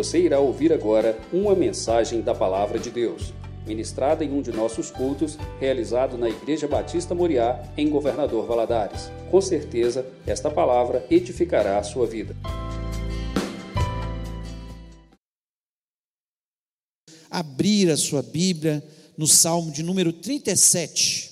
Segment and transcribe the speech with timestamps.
[0.00, 3.34] Você irá ouvir agora uma mensagem da Palavra de Deus,
[3.66, 9.10] ministrada em um de nossos cultos, realizado na Igreja Batista Moriá, em Governador Valadares.
[9.30, 12.34] Com certeza, esta palavra edificará a sua vida.
[17.30, 18.82] Abrir a sua Bíblia
[19.18, 21.30] no Salmo de número 37.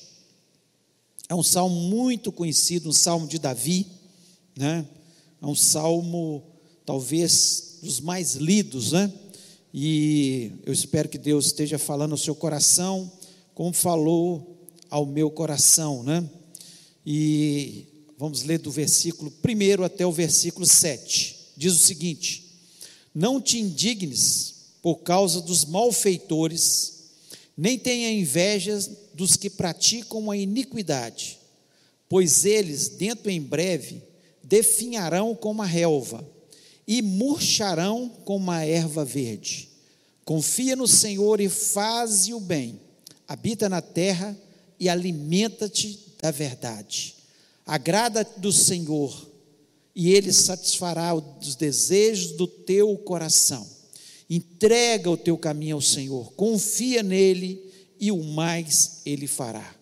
[1.26, 3.86] É um salmo muito conhecido, um salmo de Davi,
[4.54, 4.84] né?
[5.40, 6.44] É um salmo
[6.84, 9.12] talvez dos mais lidos, né?
[9.72, 13.10] E eu espero que Deus esteja falando ao seu coração,
[13.54, 16.28] como falou ao meu coração, né?
[17.04, 21.36] E vamos ler do versículo 1 até o versículo 7.
[21.56, 22.44] Diz o seguinte:
[23.14, 27.10] Não te indignes por causa dos malfeitores,
[27.56, 28.78] nem tenha inveja
[29.14, 31.38] dos que praticam a iniquidade,
[32.08, 34.02] pois eles, dentro em breve,
[34.42, 36.37] definharão como a relva
[36.88, 39.68] e murcharão como a erva verde.
[40.24, 42.80] Confia no Senhor e faze o bem.
[43.28, 44.34] Habita na terra
[44.80, 47.14] e alimenta-te da verdade.
[47.66, 49.28] Agrada do Senhor
[49.94, 53.68] e ele satisfará os desejos do teu coração.
[54.30, 57.62] Entrega o teu caminho ao Senhor, confia nele
[58.00, 59.74] e o mais ele fará.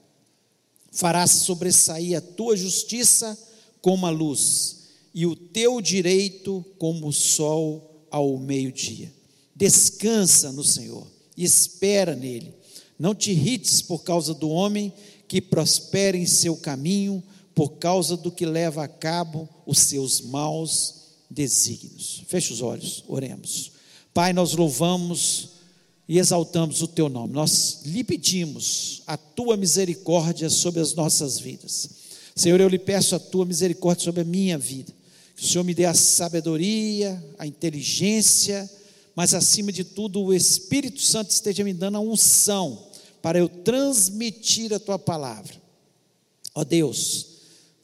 [0.91, 3.39] Fará sobressair a tua justiça
[3.81, 4.76] como a luz
[5.17, 9.11] e o teu direito como o sol ao meio-dia.
[9.55, 12.53] Descansa no Senhor e espera nele.
[12.99, 14.93] Não te irrites por causa do homem
[15.27, 17.23] que prospera em seu caminho,
[17.55, 20.97] por causa do que leva a cabo os seus maus
[21.31, 22.23] desígnios.
[22.27, 23.73] Feche os olhos, oremos.
[24.13, 25.49] Pai, nós louvamos
[26.07, 27.33] e exaltamos o teu nome.
[27.33, 31.89] Nós lhe pedimos a tua misericórdia sobre as nossas vidas.
[32.35, 34.93] Senhor, eu lhe peço a tua misericórdia sobre a minha vida.
[35.37, 38.69] Que o Senhor me dê a sabedoria, a inteligência,
[39.15, 42.87] mas acima de tudo o Espírito Santo esteja me dando a unção
[43.21, 45.55] para eu transmitir a tua palavra.
[46.55, 47.27] Ó Deus,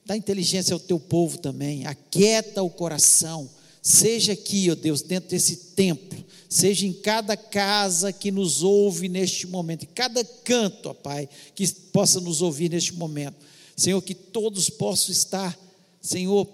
[0.04, 3.48] dá inteligência ao teu povo também, aquieta o coração.
[3.82, 9.46] Seja aqui, ó Deus, dentro desse templo, seja em cada casa que nos ouve neste
[9.46, 13.36] momento, em cada canto, ó Pai, que possa nos ouvir neste momento.
[13.76, 15.58] Senhor, que todos possam estar,
[16.00, 16.46] Senhor,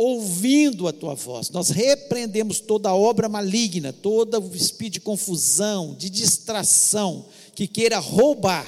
[0.00, 1.50] ouvindo a tua voz.
[1.50, 8.64] Nós repreendemos toda obra maligna, todo o espírito de confusão, de distração, que queira roubar,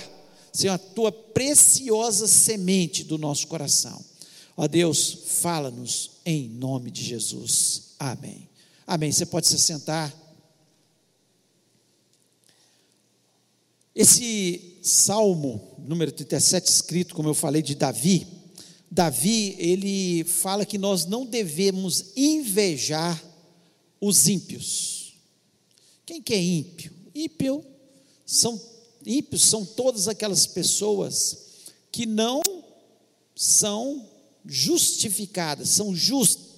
[0.52, 4.04] Senhor, a tua preciosa semente do nosso coração.
[4.56, 7.94] Ó Deus, fala-nos em nome de Jesus.
[7.96, 8.48] Amém.
[8.84, 9.12] Amém.
[9.12, 10.12] Você pode se sentar.
[13.94, 18.39] Esse salmo número 37, escrito, como eu falei, de Davi,
[18.90, 23.22] Davi, ele fala que nós não devemos invejar
[24.00, 25.14] os ímpios.
[26.04, 26.92] Quem que é ímpio?
[27.14, 27.64] Ímpio
[28.26, 28.60] são
[29.06, 31.38] ímpios são todas aquelas pessoas
[31.90, 32.42] que não
[33.34, 34.06] são
[34.44, 36.50] justificadas, são justas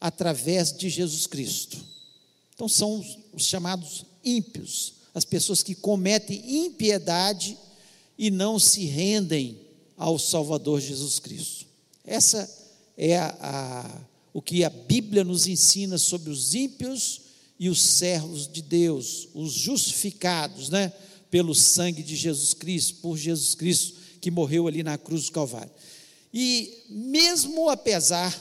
[0.00, 1.78] através de Jesus Cristo.
[2.54, 7.56] Então são os chamados ímpios, as pessoas que cometem impiedade
[8.18, 9.58] e não se rendem
[9.96, 11.66] ao Salvador Jesus Cristo.
[12.04, 12.48] Essa
[12.96, 14.00] é a, a,
[14.32, 17.20] o que a Bíblia nos ensina sobre os ímpios
[17.58, 20.92] e os servos de Deus, os justificados, né,
[21.30, 25.70] pelo sangue de Jesus Cristo, por Jesus Cristo que morreu ali na cruz do Calvário.
[26.32, 28.34] E mesmo apesar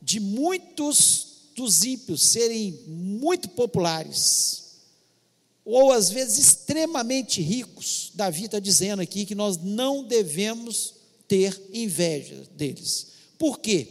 [0.00, 1.26] de muitos
[1.56, 4.65] dos ímpios serem muito populares,
[5.66, 8.12] ou às vezes extremamente ricos.
[8.14, 10.94] Davi está dizendo aqui que nós não devemos
[11.26, 13.08] ter inveja deles.
[13.36, 13.88] Por quê?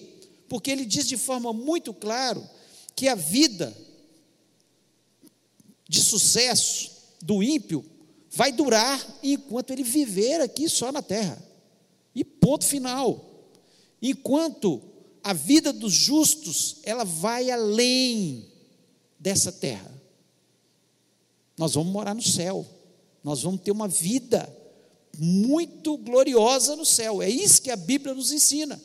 [0.48, 2.42] Porque ele diz de forma muito clara
[2.96, 3.76] que a vida
[5.88, 6.92] de sucesso
[7.22, 7.84] do ímpio
[8.32, 11.38] vai durar enquanto ele viver aqui só na terra.
[12.16, 13.52] E ponto final.
[14.02, 14.82] Enquanto
[15.22, 18.46] a vida dos justos, ela vai além
[19.20, 19.95] dessa terra.
[21.58, 22.66] Nós vamos morar no céu.
[23.24, 24.48] Nós vamos ter uma vida
[25.18, 27.22] muito gloriosa no céu.
[27.22, 28.80] É isso que a Bíblia nos ensina.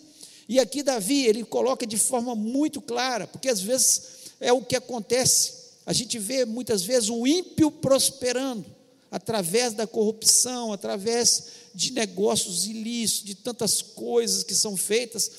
[0.48, 4.02] E aqui Davi, ele coloca de forma muito clara, porque às vezes
[4.40, 5.60] é o que acontece.
[5.86, 8.66] A gente vê muitas vezes o ímpio prosperando
[9.10, 11.44] através da corrupção, através
[11.74, 15.30] de negócios ilícitos, de tantas coisas que são feitas.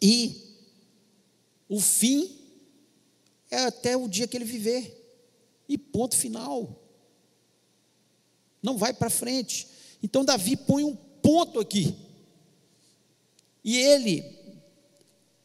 [0.00, 0.54] E
[1.68, 2.38] o fim
[3.50, 5.03] é até o dia que ele viver.
[5.68, 6.82] E ponto final.
[8.62, 9.68] Não vai para frente.
[10.02, 11.94] Então Davi põe um ponto aqui.
[13.64, 14.24] E ele,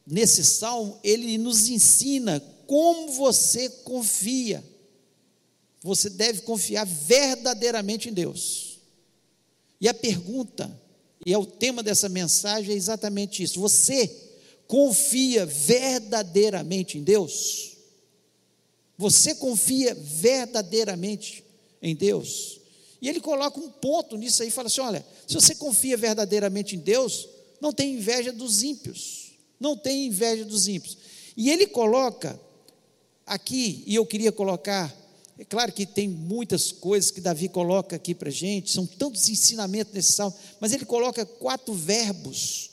[0.05, 4.63] nesse salmo, ele nos ensina como você confia.
[5.81, 8.79] Você deve confiar verdadeiramente em Deus.
[9.79, 10.69] E a pergunta,
[11.25, 14.07] e é o tema dessa mensagem, é exatamente isso: você
[14.67, 17.77] confia verdadeiramente em Deus?
[18.99, 21.41] Você confia verdadeiramente
[21.81, 22.59] em Deus?
[23.01, 26.79] E ele coloca um ponto nisso aí, fala assim: olha, se você confia verdadeiramente em
[26.79, 27.29] Deus,
[27.61, 30.97] não tem inveja dos ímpios, não tem inveja dos ímpios.
[31.37, 32.37] E ele coloca
[33.25, 34.93] aqui, e eu queria colocar,
[35.37, 39.93] é claro que tem muitas coisas que Davi coloca aqui para gente, são tantos ensinamentos
[39.93, 42.71] nesse salmo, mas ele coloca quatro verbos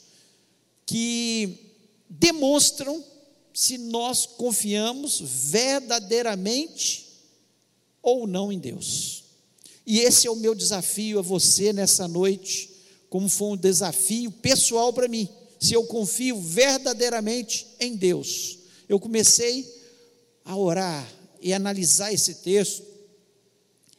[0.85, 1.71] que
[2.09, 3.01] demonstram
[3.57, 7.07] se nós confiamos verdadeiramente
[8.03, 9.23] ou não em Deus.
[9.83, 12.69] E esse é o meu desafio a você nessa noite,
[13.09, 15.27] como foi um desafio pessoal para mim,
[15.59, 18.59] se eu confio verdadeiramente em Deus.
[18.87, 19.67] Eu comecei
[20.45, 21.11] a orar
[21.41, 22.85] e analisar esse texto,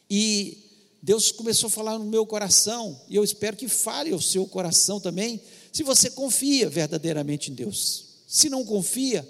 [0.09, 0.57] e
[1.03, 5.01] Deus começou a falar no meu coração, e eu espero que fale ao seu coração
[5.01, 5.41] também,
[5.73, 8.05] se você confia verdadeiramente em Deus.
[8.25, 9.27] Se não confia,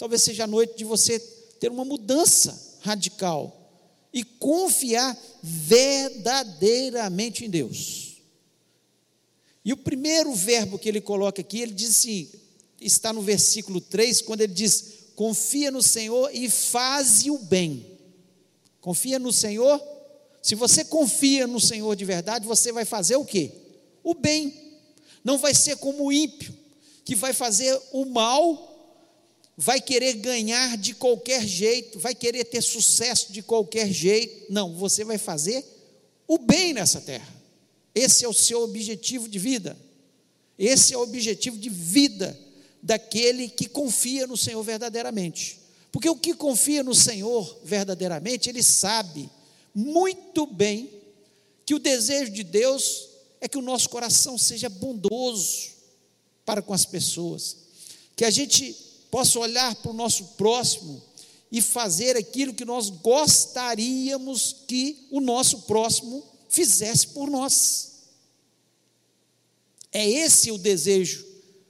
[0.00, 3.54] talvez seja a noite de você ter uma mudança radical
[4.10, 8.22] e confiar verdadeiramente em Deus.
[9.62, 12.30] E o primeiro verbo que ele coloca aqui, ele diz assim,
[12.80, 17.98] está no versículo 3, quando ele diz: confia no Senhor e faze o bem.
[18.80, 19.78] Confia no Senhor.
[20.40, 23.52] Se você confia no Senhor de verdade, você vai fazer o quê?
[24.02, 24.78] O bem.
[25.22, 26.56] Não vai ser como o ímpio,
[27.04, 28.69] que vai fazer o mal
[29.60, 34.50] vai querer ganhar de qualquer jeito, vai querer ter sucesso de qualquer jeito.
[34.50, 35.62] Não, você vai fazer
[36.26, 37.28] o bem nessa terra.
[37.94, 39.76] Esse é o seu objetivo de vida.
[40.58, 42.38] Esse é o objetivo de vida
[42.82, 45.60] daquele que confia no Senhor verdadeiramente.
[45.92, 49.28] Porque o que confia no Senhor verdadeiramente, ele sabe
[49.74, 50.88] muito bem
[51.66, 53.10] que o desejo de Deus
[53.42, 55.68] é que o nosso coração seja bondoso
[56.46, 57.58] para com as pessoas,
[58.16, 61.02] que a gente possa olhar para o nosso próximo
[61.50, 67.90] e fazer aquilo que nós gostaríamos que o nosso próximo fizesse por nós.
[69.92, 71.26] É esse o desejo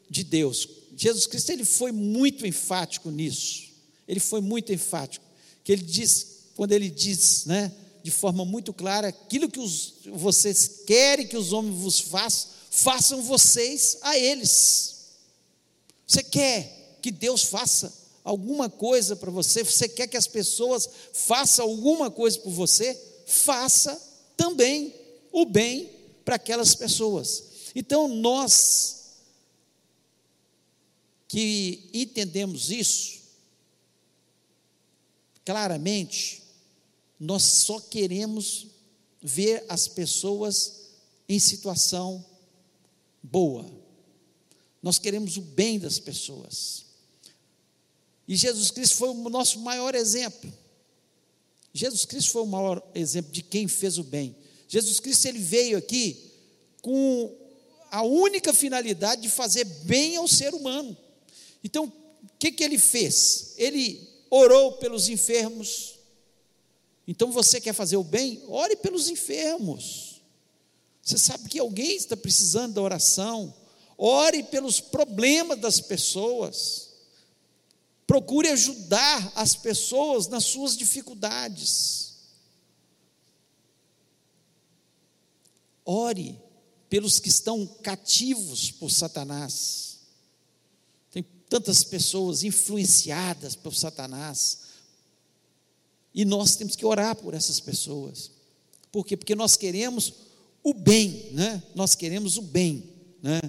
[0.09, 0.69] de Deus.
[0.95, 3.71] Jesus Cristo ele foi muito enfático nisso.
[4.07, 5.25] Ele foi muito enfático.
[5.65, 7.73] Que ele diz, quando ele diz, né,
[8.03, 13.23] de forma muito clara, aquilo que os, vocês querem que os homens vos façam, façam
[13.23, 14.97] vocês a eles.
[16.07, 17.93] Você quer que Deus faça
[18.23, 22.95] alguma coisa para você, você quer que as pessoas façam alguma coisa por você,
[23.27, 24.01] faça
[24.37, 24.95] também
[25.33, 25.91] o bem
[26.25, 27.45] para aquelas pessoas.
[27.75, 29.01] Então, nós
[31.29, 33.21] que entendemos isso,
[35.45, 36.43] claramente,
[37.19, 38.67] nós só queremos
[39.23, 40.89] ver as pessoas
[41.29, 42.25] em situação
[43.23, 43.71] boa.
[44.83, 46.87] Nós queremos o bem das pessoas.
[48.31, 50.53] E Jesus Cristo foi o nosso maior exemplo.
[51.75, 54.37] Jesus Cristo foi o maior exemplo de quem fez o bem.
[54.69, 56.31] Jesus Cristo ele veio aqui
[56.81, 57.37] com
[57.91, 60.97] a única finalidade de fazer bem ao ser humano.
[61.65, 63.55] Então, o que, que ele fez?
[63.57, 65.99] Ele orou pelos enfermos.
[67.09, 68.45] Então, você quer fazer o bem?
[68.47, 70.23] Ore pelos enfermos.
[71.03, 73.53] Você sabe que alguém está precisando da oração.
[73.99, 76.90] Ore pelos problemas das pessoas.
[78.11, 82.15] Procure ajudar as pessoas nas suas dificuldades.
[85.85, 86.37] Ore
[86.89, 90.01] pelos que estão cativos por Satanás.
[91.13, 94.59] Tem tantas pessoas influenciadas por Satanás.
[96.13, 98.33] E nós temos que orar por essas pessoas.
[98.91, 99.17] Por quê?
[99.17, 100.15] Porque nós queremos
[100.65, 101.63] o bem, né?
[101.77, 103.41] Nós queremos o bem, né?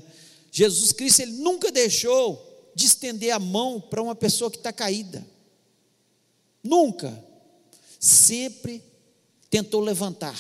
[0.52, 5.26] Jesus Cristo ele nunca deixou de estender a mão para uma pessoa que está caída.
[6.64, 7.24] Nunca.
[8.00, 8.84] Sempre
[9.50, 10.40] tentou levantar.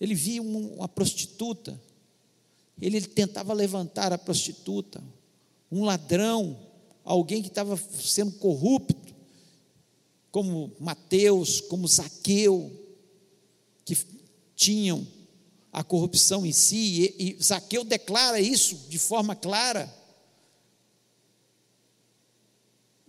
[0.00, 1.80] Ele via uma prostituta,
[2.80, 5.02] ele tentava levantar a prostituta,
[5.70, 6.56] um ladrão,
[7.04, 9.14] alguém que estava sendo corrupto,
[10.30, 12.70] como Mateus, como Zaqueu,
[13.84, 13.96] que
[14.54, 15.06] tinham
[15.72, 19.92] a corrupção em si, e, e Zaqueu declara isso de forma clara.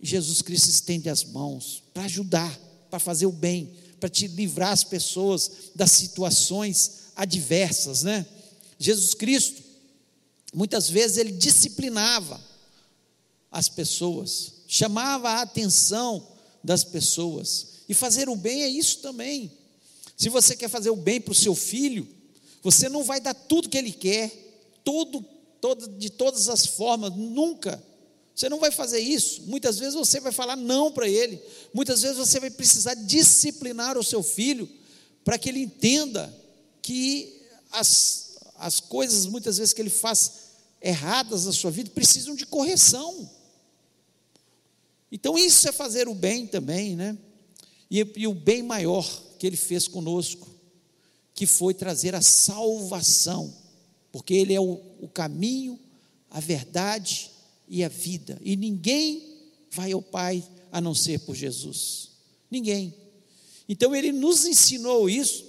[0.02, 4.82] Jesus Cristo estende as mãos para ajudar, para fazer o bem, para te livrar as
[4.82, 8.26] pessoas das situações adversas, né?
[8.78, 9.62] Jesus Cristo,
[10.54, 12.40] muitas vezes ele disciplinava
[13.50, 14.60] as pessoas.
[14.66, 16.26] chamava a atenção
[16.62, 17.66] das pessoas.
[17.88, 19.50] E fazer o bem é isso também.
[20.16, 22.06] Se você quer fazer o bem para o seu filho,
[22.62, 24.30] você não vai dar tudo que ele quer,
[24.84, 25.24] todo,
[25.60, 27.82] todo, de todas as formas, nunca.
[28.40, 29.42] Você não vai fazer isso.
[29.42, 31.38] Muitas vezes você vai falar não para ele.
[31.74, 34.66] Muitas vezes você vai precisar disciplinar o seu filho
[35.22, 36.34] para que ele entenda
[36.80, 40.32] que as, as coisas, muitas vezes, que ele faz
[40.80, 43.28] erradas na sua vida, precisam de correção.
[45.12, 47.18] Então, isso é fazer o bem também, né?
[47.90, 49.06] E, e o bem maior
[49.38, 50.48] que ele fez conosco,
[51.34, 53.54] que foi trazer a salvação,
[54.10, 55.78] porque ele é o, o caminho,
[56.30, 57.29] a verdade
[57.70, 59.22] e a vida, e ninguém
[59.70, 62.10] vai ao Pai a não ser por Jesus.
[62.50, 62.92] Ninguém.
[63.68, 65.44] Então ele nos ensinou isso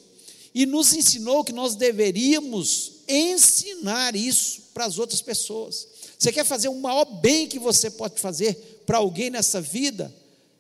[0.54, 5.88] e nos ensinou que nós deveríamos ensinar isso para as outras pessoas.
[6.20, 10.14] Você quer fazer o maior bem que você pode fazer para alguém nessa vida?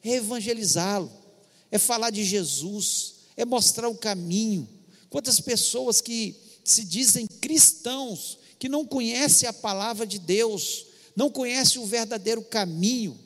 [0.03, 1.11] É evangelizá-lo,
[1.69, 4.67] é falar de Jesus, é mostrar o caminho.
[5.11, 11.81] Quantas pessoas que se dizem cristãos, que não conhecem a palavra de Deus, não conhecem
[11.81, 13.17] o verdadeiro caminho,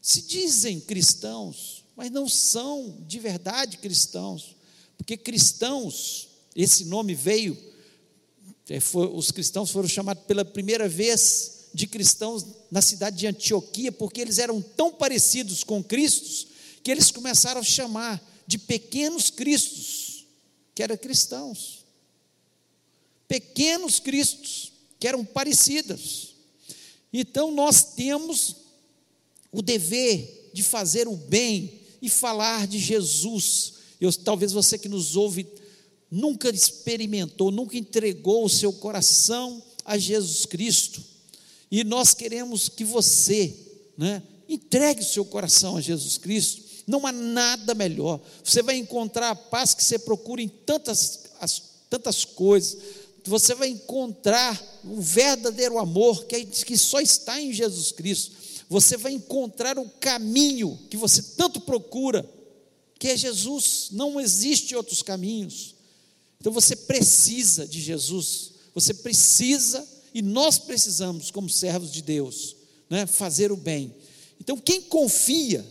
[0.00, 4.56] se dizem cristãos, mas não são de verdade cristãos.
[4.96, 7.56] Porque cristãos, esse nome veio,
[8.68, 13.92] é, foi, os cristãos foram chamados pela primeira vez de cristãos na cidade de Antioquia,
[13.92, 16.48] porque eles eram tão parecidos com Cristo,
[16.82, 20.26] que eles começaram a chamar de pequenos cristos,
[20.74, 21.84] que eram cristãos.
[23.26, 26.34] Pequenos cristos, que eram parecidos.
[27.12, 28.56] Então nós temos
[29.50, 35.16] o dever de fazer o bem e falar de Jesus eu, talvez você que nos
[35.16, 35.46] ouve
[36.10, 41.02] nunca experimentou, nunca entregou o seu coração a Jesus Cristo.
[41.70, 43.54] E nós queremos que você
[43.96, 46.62] né, entregue o seu coração a Jesus Cristo.
[46.86, 48.20] Não há nada melhor.
[48.42, 52.78] Você vai encontrar a paz que você procura em tantas, as, tantas coisas.
[53.24, 58.32] Você vai encontrar o verdadeiro amor que, é, que só está em Jesus Cristo.
[58.68, 62.28] Você vai encontrar o caminho que você tanto procura
[62.98, 65.74] que é Jesus, não existe outros caminhos.
[66.40, 72.56] Então você precisa de Jesus, você precisa, e nós precisamos, como servos de Deus,
[72.90, 73.94] né, fazer o bem.
[74.40, 75.64] Então, quem confia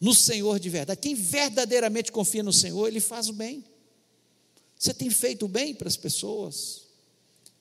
[0.00, 3.64] no Senhor de verdade, quem verdadeiramente confia no Senhor, ele faz o bem.
[4.82, 6.82] Você tem feito bem para as pessoas.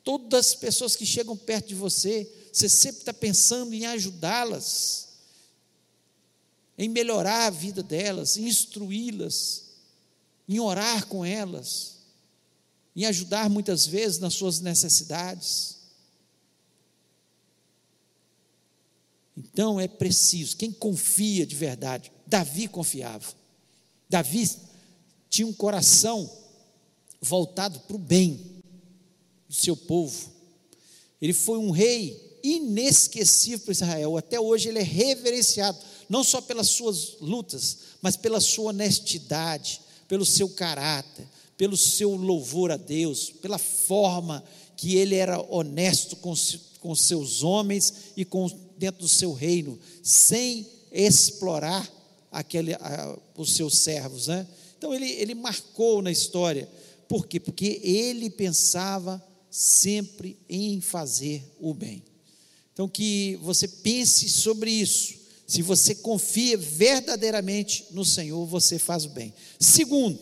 [0.03, 5.11] Todas as pessoas que chegam perto de você, você sempre está pensando em ajudá-las
[6.81, 9.65] em melhorar a vida delas, em instruí-las,
[10.49, 11.97] em orar com elas,
[12.95, 15.77] em ajudar muitas vezes nas suas necessidades.
[19.37, 23.31] Então é preciso, quem confia de verdade, Davi confiava.
[24.09, 24.49] Davi
[25.29, 26.40] tinha um coração
[27.21, 28.39] voltado para o bem
[29.47, 30.31] do seu povo.
[31.21, 34.17] Ele foi um rei inesquecível para Israel.
[34.17, 35.77] Até hoje ele é reverenciado
[36.09, 41.25] não só pelas suas lutas, mas pela sua honestidade, pelo seu caráter,
[41.55, 44.43] pelo seu louvor a Deus, pela forma
[44.75, 46.33] que ele era honesto com,
[46.79, 51.87] com seus homens e com dentro do seu reino, sem explorar
[52.31, 54.27] aquele, a, os seus servos.
[54.27, 54.47] Né?
[54.77, 56.67] Então ele, ele marcou na história.
[57.11, 57.41] Por quê?
[57.41, 62.05] Porque ele pensava sempre em fazer o bem.
[62.71, 69.09] Então que você pense sobre isso se você confia verdadeiramente no Senhor, você faz o
[69.09, 69.33] bem.
[69.59, 70.17] Segundo,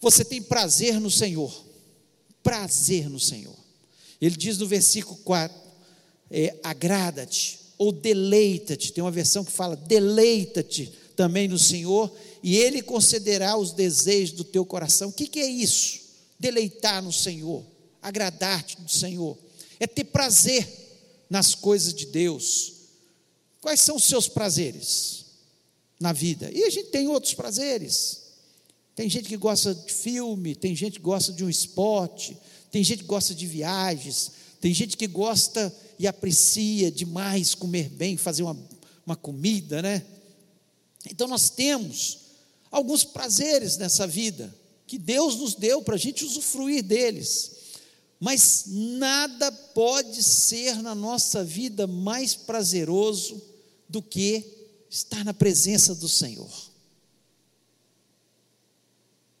[0.00, 1.64] você tem prazer no Senhor.
[2.42, 3.54] Prazer no Senhor.
[4.20, 5.56] Ele diz no versículo 4:
[6.32, 8.92] é, agrada-te ou deleita-te.
[8.92, 12.12] Tem uma versão que fala deleita-te também no Senhor,
[12.42, 15.10] e Ele concederá os desejos do teu coração.
[15.10, 16.00] O que, que é isso?
[16.38, 17.64] Deleitar no Senhor,
[18.00, 19.36] agradar-te do Senhor,
[19.78, 20.66] é ter prazer
[21.28, 22.80] nas coisas de Deus
[23.60, 25.26] Quais são os seus prazeres
[25.98, 26.50] na vida?
[26.52, 28.22] E a gente tem outros prazeres.
[28.96, 32.36] Tem gente que gosta de filme, tem gente que gosta de um esporte,
[32.70, 38.16] tem gente que gosta de viagens, tem gente que gosta e aprecia demais comer bem,
[38.16, 38.56] fazer uma,
[39.06, 40.04] uma comida, né?
[41.10, 42.18] Então nós temos
[42.70, 44.54] alguns prazeres nessa vida
[44.86, 47.52] que Deus nos deu para a gente usufruir deles.
[48.18, 53.40] Mas nada pode ser na nossa vida mais prazeroso
[53.88, 54.44] do que
[54.90, 56.50] estar na presença do Senhor.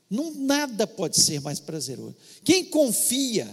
[0.08, 2.16] Não, nada pode ser mais prazeroso.
[2.42, 3.48] Quem confia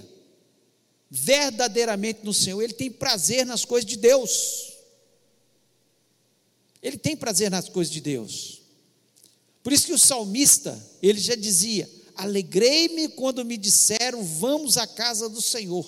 [1.10, 4.74] verdadeiramente no Senhor, ele tem prazer nas coisas de Deus.
[6.82, 8.62] Ele tem prazer nas coisas de Deus.
[9.64, 15.30] Por isso que o salmista, ele já dizia: Alegrei-me quando me disseram, vamos à casa
[15.30, 15.86] do Senhor.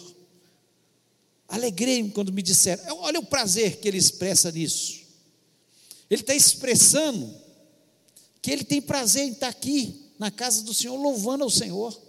[1.47, 2.83] Alegrei-me quando me disseram.
[2.99, 4.99] Olha o prazer que ele expressa nisso.
[6.07, 7.33] Ele está expressando
[8.41, 11.99] que ele tem prazer em estar aqui na casa do Senhor, louvando ao Senhor.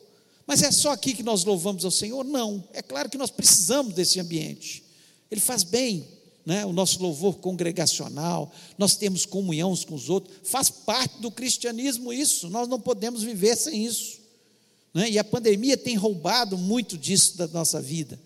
[0.46, 2.22] Mas é só aqui que nós louvamos ao Senhor?
[2.22, 2.62] Não.
[2.74, 4.84] É claro que nós precisamos desse ambiente.
[5.30, 6.06] Ele faz bem,
[6.44, 6.64] né?
[6.64, 12.12] o nosso louvor congregacional, nós temos comunhão uns com os outros, faz parte do cristianismo
[12.12, 14.20] isso, nós não podemos viver sem isso.
[14.92, 15.10] Né?
[15.10, 18.18] E a pandemia tem roubado muito disso da nossa vida.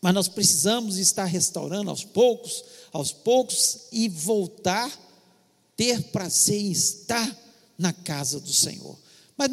[0.00, 4.90] Mas nós precisamos estar restaurando aos poucos, aos poucos, e voltar,
[5.76, 7.36] ter prazer em estar
[7.78, 8.98] na casa do Senhor.
[9.36, 9.50] Mas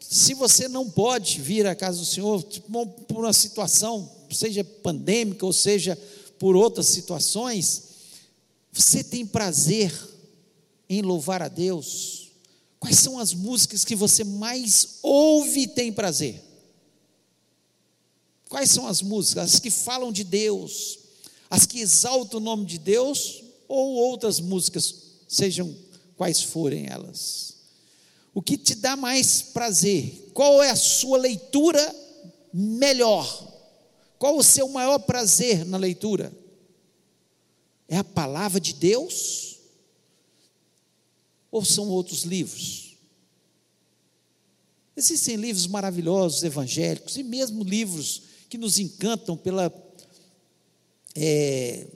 [0.00, 5.44] se você não pode vir à casa do Senhor tipo, por uma situação, seja pandêmica
[5.44, 5.98] ou seja
[6.38, 7.82] por outras situações,
[8.72, 9.92] você tem prazer
[10.88, 12.30] em louvar a Deus?
[12.78, 16.42] Quais são as músicas que você mais ouve e tem prazer?
[18.48, 19.54] Quais são as músicas?
[19.54, 20.98] As que falam de Deus,
[21.50, 24.94] as que exaltam o nome de Deus ou outras músicas,
[25.26, 25.74] sejam
[26.16, 27.54] quais forem elas?
[28.32, 30.30] O que te dá mais prazer?
[30.32, 31.94] Qual é a sua leitura
[32.52, 33.57] melhor?
[34.18, 36.32] Qual o seu maior prazer na leitura?
[37.88, 39.58] É a palavra de Deus?
[41.50, 42.96] Ou são outros livros?
[44.96, 49.72] Existem livros maravilhosos, evangélicos, e mesmo livros que nos encantam pela,
[51.14, 51.86] é,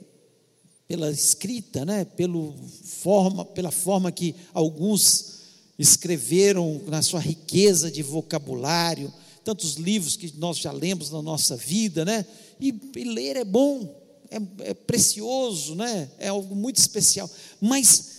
[0.87, 2.05] pela escrita, né?
[2.05, 5.33] Pelo forma, pela forma que alguns
[5.77, 9.13] escreveram na sua riqueza de vocabulário,
[9.43, 12.25] tantos livros que nós já lemos na nossa vida, né?
[12.59, 16.09] E, e ler é bom, é, é precioso, né?
[16.17, 17.29] É algo muito especial.
[17.59, 18.13] Mas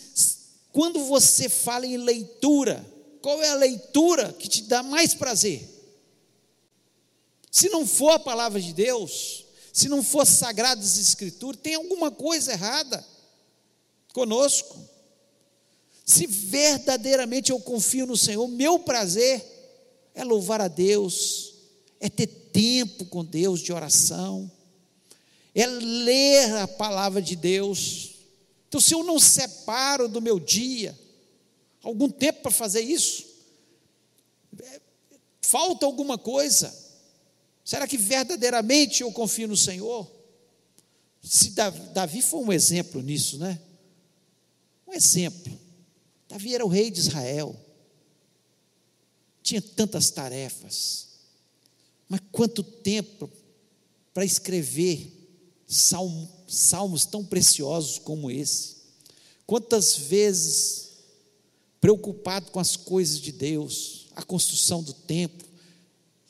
[0.73, 2.85] quando você fala em leitura,
[3.23, 5.71] qual é a leitura que te dá mais prazer?
[7.51, 12.53] Se não for a palavra de Deus, se não for sagradas escrituras, tem alguma coisa
[12.53, 13.05] errada
[14.13, 14.77] conosco.
[16.05, 19.54] Se verdadeiramente eu confio no Senhor, meu prazer
[20.15, 21.55] é louvar a Deus,
[22.01, 24.51] é ter tempo com Deus de oração,
[25.55, 28.15] é ler a palavra de Deus.
[28.69, 30.99] Então, se eu não separo do meu dia
[31.83, 33.25] algum tempo para fazer isso,
[34.63, 34.81] é,
[35.43, 36.75] falta alguma coisa.
[37.65, 40.11] Será que verdadeiramente eu confio no Senhor?
[41.23, 43.59] Se Davi foi um exemplo nisso, né?
[44.87, 45.59] Um exemplo.
[46.29, 47.57] Davi era o rei de Israel,
[49.45, 51.07] tinha tantas tarefas,
[52.09, 53.31] mas quanto tempo
[54.13, 55.13] para escrever
[55.69, 58.75] salmo, salmos tão preciosos como esse?
[59.47, 60.95] Quantas vezes
[61.81, 65.47] preocupado com as coisas de Deus, a construção do templo,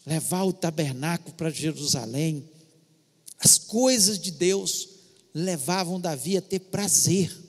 [0.04, 2.46] levar o tabernáculo para Jerusalém,
[3.38, 4.88] as coisas de Deus
[5.32, 7.44] levavam Davi a ter prazer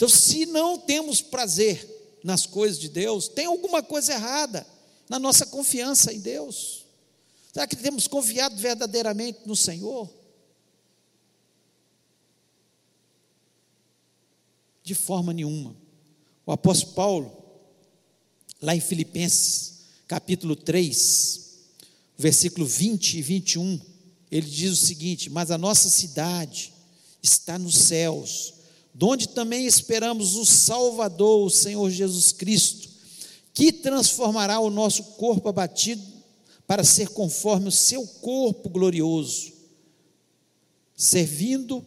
[0.00, 4.66] então, se não temos prazer nas coisas de Deus, tem alguma coisa errada
[5.08, 6.86] na nossa confiança em Deus.
[7.52, 10.08] Será que temos confiado verdadeiramente no Senhor?
[14.82, 15.76] De forma nenhuma.
[16.46, 17.44] O apóstolo Paulo,
[18.60, 21.58] lá em Filipenses, capítulo 3,
[22.16, 23.80] versículo 20 e 21,
[24.30, 26.72] ele diz o seguinte: Mas a nossa cidade
[27.22, 28.59] está nos céus
[28.92, 32.88] donde também esperamos o Salvador, o Senhor Jesus Cristo,
[33.52, 36.02] que transformará o nosso corpo abatido
[36.66, 39.52] para ser conforme o seu corpo glorioso,
[40.96, 41.84] servindo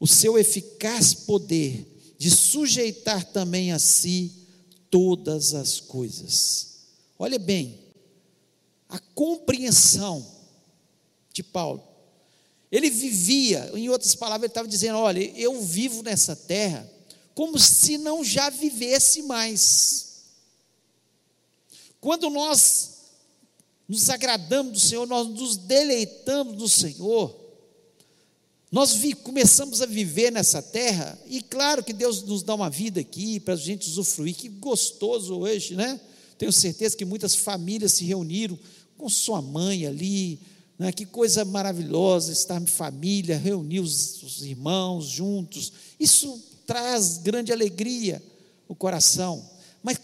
[0.00, 1.86] o seu eficaz poder
[2.18, 4.32] de sujeitar também a si
[4.90, 6.78] todas as coisas.
[7.18, 7.78] Olha bem,
[8.88, 10.26] a compreensão
[11.32, 11.87] de Paulo
[12.70, 16.88] ele vivia, em outras palavras, ele estava dizendo: olha, eu vivo nessa terra
[17.34, 20.24] como se não já vivesse mais.
[22.00, 22.96] Quando nós
[23.88, 27.34] nos agradamos do Senhor, nós nos deleitamos do Senhor,
[28.70, 33.00] nós vi, começamos a viver nessa terra, e claro que Deus nos dá uma vida
[33.00, 35.98] aqui para a gente usufruir, que gostoso hoje, né?
[36.36, 38.58] Tenho certeza que muitas famílias se reuniram
[38.96, 40.38] com sua mãe ali,
[40.78, 40.92] né?
[40.92, 45.72] Que coisa maravilhosa estar em família, reunir os, os irmãos juntos.
[45.98, 48.22] Isso traz grande alegria
[48.68, 49.44] no coração.
[49.82, 49.98] Mas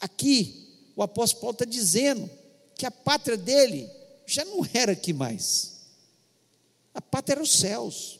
[0.00, 0.66] aqui
[0.96, 2.28] o apóstolo Paulo está dizendo
[2.74, 3.88] que a pátria dele
[4.26, 5.78] já não era aqui mais.
[6.92, 8.18] A pátria era os céus.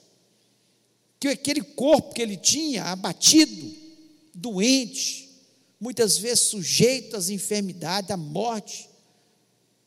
[1.18, 3.75] que aquele corpo que ele tinha, abatido,
[4.35, 5.29] doente,
[5.79, 8.88] muitas vezes sujeito às enfermidades, à morte,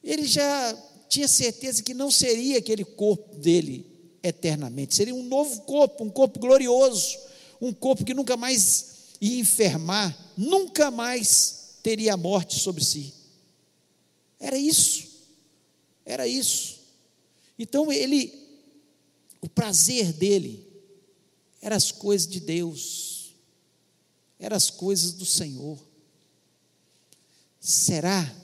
[0.03, 0.77] ele já
[1.13, 3.85] tinha certeza que não seria aquele corpo dele
[4.23, 7.19] eternamente, seria um novo corpo, um corpo glorioso,
[7.61, 13.13] um corpo que nunca mais ia enfermar, nunca mais teria a morte sobre si.
[14.39, 15.07] Era isso,
[16.03, 16.79] era isso.
[17.59, 18.33] Então ele,
[19.39, 20.65] o prazer dele,
[21.61, 23.35] eram as coisas de Deus,
[24.39, 25.77] eram as coisas do Senhor.
[27.59, 28.35] Será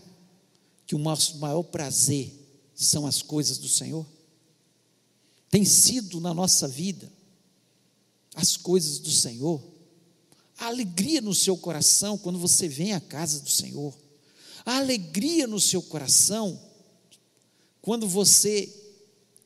[0.86, 2.39] que o nosso maior prazer
[2.86, 4.06] são as coisas do Senhor?
[5.50, 7.12] Tem sido na nossa vida
[8.36, 9.62] as coisas do Senhor?
[10.58, 13.94] A alegria no seu coração quando você vem à casa do Senhor,
[14.66, 16.60] a alegria no seu coração
[17.82, 18.74] quando você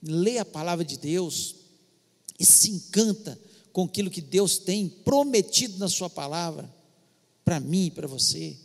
[0.02, 1.56] lê a palavra de Deus
[2.40, 3.40] e se encanta
[3.72, 6.72] com aquilo que Deus tem prometido na Sua palavra,
[7.44, 8.58] para mim e para você.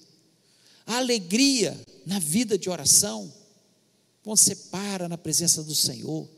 [0.86, 3.32] A alegria na vida de oração,
[4.28, 6.28] quando você para na presença do Senhor,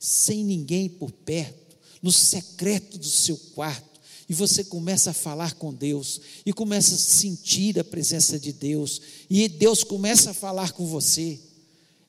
[0.00, 5.72] sem ninguém por perto, no secreto do seu quarto, e você começa a falar com
[5.72, 10.84] Deus, e começa a sentir a presença de Deus, e Deus começa a falar com
[10.86, 11.38] você.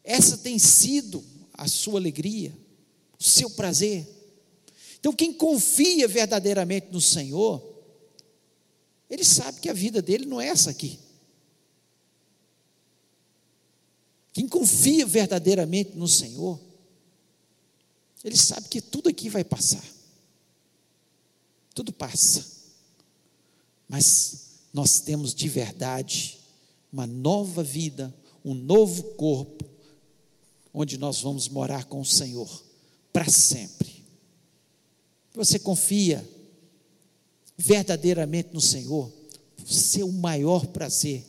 [0.03, 1.23] Essa tem sido
[1.53, 2.51] a sua alegria,
[3.19, 4.07] o seu prazer.
[4.99, 7.61] Então, quem confia verdadeiramente no Senhor,
[9.07, 10.97] ele sabe que a vida dele não é essa aqui.
[14.37, 16.59] Quem confia verdadeiramente no Senhor,
[18.23, 19.83] ele sabe que tudo aqui vai passar.
[21.73, 22.45] Tudo passa.
[23.89, 26.39] Mas nós temos de verdade
[26.93, 28.13] uma nova vida,
[28.45, 29.65] um novo corpo,
[30.71, 32.63] onde nós vamos morar com o Senhor
[33.11, 33.97] para sempre
[35.37, 36.27] você confia
[37.55, 39.11] verdadeiramente no Senhor,
[39.65, 41.23] seu maior prazer.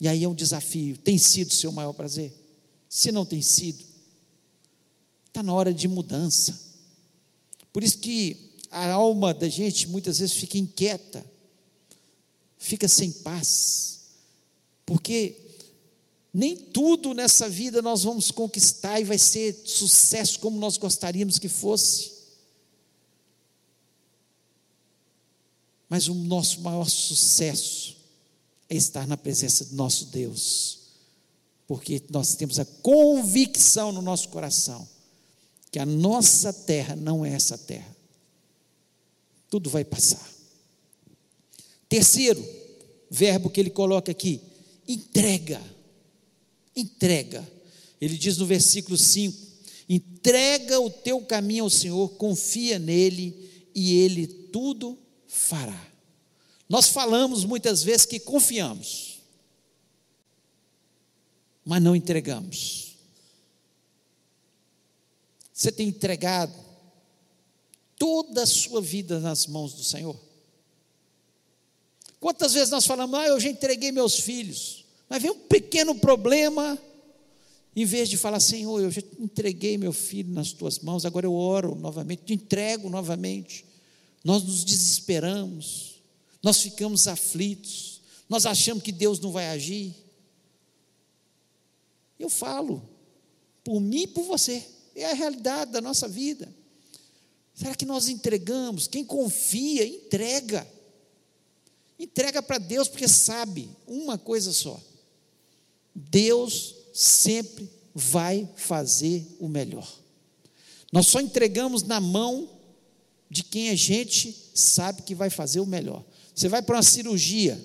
[0.00, 0.96] E aí é um desafio.
[0.98, 2.32] Tem sido seu maior prazer?
[2.88, 3.84] Se não tem sido,
[5.26, 6.58] está na hora de mudança.
[7.72, 11.24] Por isso que a alma da gente muitas vezes fica inquieta,
[12.58, 14.00] fica sem paz,
[14.84, 15.36] porque
[16.32, 21.48] nem tudo nessa vida nós vamos conquistar e vai ser sucesso como nós gostaríamos que
[21.48, 22.12] fosse.
[25.88, 27.96] Mas o nosso maior sucesso
[28.68, 30.78] é estar na presença do nosso Deus,
[31.66, 34.86] porque nós temos a convicção no nosso coração
[35.70, 37.94] que a nossa terra não é essa terra.
[39.50, 40.26] Tudo vai passar.
[41.88, 42.42] Terceiro
[43.10, 44.40] verbo que ele coloca aqui,
[44.88, 45.62] entrega.
[46.74, 47.46] Entrega.
[48.00, 49.36] Ele diz no versículo 5:
[49.88, 53.34] entrega o teu caminho ao Senhor, confia nele
[53.74, 54.98] e ele tudo
[55.28, 55.95] fará.
[56.68, 59.20] Nós falamos muitas vezes que confiamos,
[61.64, 62.96] mas não entregamos.
[65.52, 66.52] Você tem entregado
[67.98, 70.16] toda a sua vida nas mãos do Senhor?
[72.20, 76.78] Quantas vezes nós falamos, ah, eu já entreguei meus filhos, mas vem um pequeno problema,
[77.74, 81.34] em vez de falar, Senhor, eu já entreguei meu filho nas tuas mãos, agora eu
[81.34, 83.66] oro novamente, te entrego novamente
[84.26, 85.95] nós nos desesperamos,
[86.46, 89.92] nós ficamos aflitos, nós achamos que Deus não vai agir.
[92.16, 92.88] Eu falo,
[93.64, 96.48] por mim e por você, é a realidade da nossa vida.
[97.52, 98.86] Será que nós entregamos?
[98.86, 100.64] Quem confia, entrega.
[101.98, 104.80] Entrega para Deus, porque sabe uma coisa só:
[105.92, 109.92] Deus sempre vai fazer o melhor.
[110.92, 112.48] Nós só entregamos na mão
[113.30, 116.04] de quem a gente sabe que vai fazer o melhor.
[116.34, 117.62] Você vai para uma cirurgia,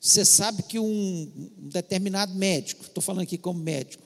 [0.00, 4.02] você sabe que um, determinado médico, estou falando aqui como médico,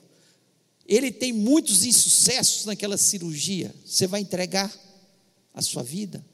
[0.87, 3.75] ele tem muitos insucessos naquela cirurgia.
[3.85, 4.73] Você vai entregar
[5.53, 6.25] a sua vida?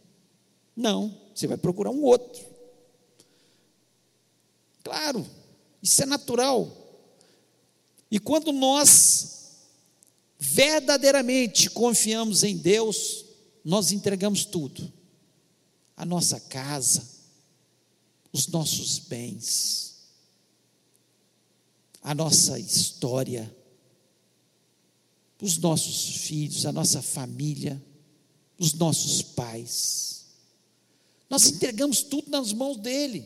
[0.76, 2.45] Não, você vai procurar um outro.
[4.84, 5.26] Claro,
[5.82, 6.71] isso é natural.
[8.12, 9.56] E quando nós
[10.38, 13.24] verdadeiramente confiamos em Deus,
[13.65, 14.93] nós entregamos tudo:
[15.97, 17.10] a nossa casa,
[18.32, 19.95] os nossos bens,
[22.04, 23.54] a nossa história,
[25.41, 27.84] os nossos filhos, a nossa família,
[28.60, 30.25] os nossos pais.
[31.28, 33.25] Nós entregamos tudo nas mãos dele,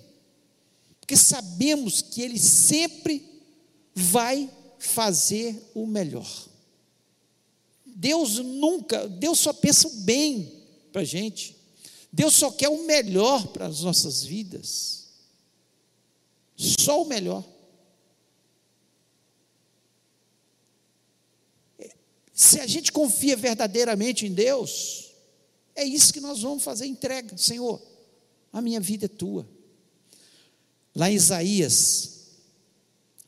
[1.02, 3.28] porque sabemos que ele sempre
[3.94, 4.50] vai
[4.80, 6.49] fazer o melhor.
[8.00, 11.54] Deus nunca, Deus só pensa o bem para a gente.
[12.10, 15.10] Deus só quer o melhor para as nossas vidas.
[16.56, 17.44] Só o melhor.
[22.34, 25.12] Se a gente confia verdadeiramente em Deus,
[25.76, 27.38] é isso que nós vamos fazer entrega.
[27.38, 27.82] Senhor,
[28.54, 29.46] a minha vida é tua.
[30.96, 32.30] Lá em Isaías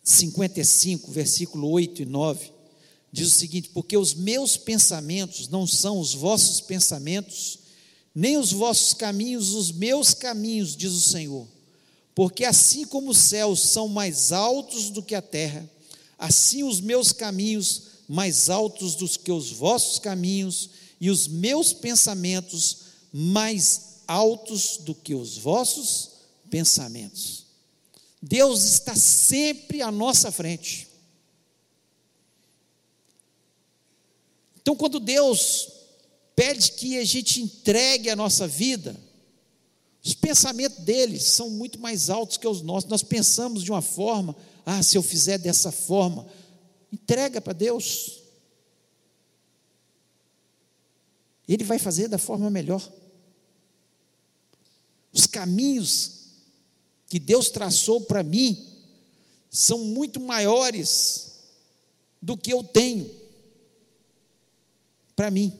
[0.01, 2.60] 55, versículo 8 e 9,
[3.11, 7.59] diz o seguinte: Porque os meus pensamentos não são os vossos pensamentos,
[8.13, 11.47] nem os vossos caminhos os meus caminhos, diz o Senhor.
[12.13, 15.69] Porque assim como os céus são mais altos do que a terra,
[16.17, 20.69] assim os meus caminhos mais altos do que os vossos caminhos,
[20.99, 22.77] e os meus pensamentos
[23.11, 26.09] mais altos do que os vossos
[26.49, 27.45] pensamentos.
[28.21, 30.90] Deus está sempre à nossa frente.
[34.61, 35.69] Então, quando Deus
[36.35, 38.95] pede que a gente entregue a nossa vida,
[40.03, 42.89] os pensamentos deles são muito mais altos que os nossos.
[42.89, 46.25] Nós pensamos de uma forma, ah, se eu fizer dessa forma,
[46.91, 48.21] entrega para Deus.
[51.47, 52.91] Ele vai fazer da forma melhor.
[55.13, 56.21] Os caminhos
[57.07, 58.67] que Deus traçou para mim
[59.49, 61.33] são muito maiores
[62.21, 63.20] do que eu tenho
[65.21, 65.53] para mim.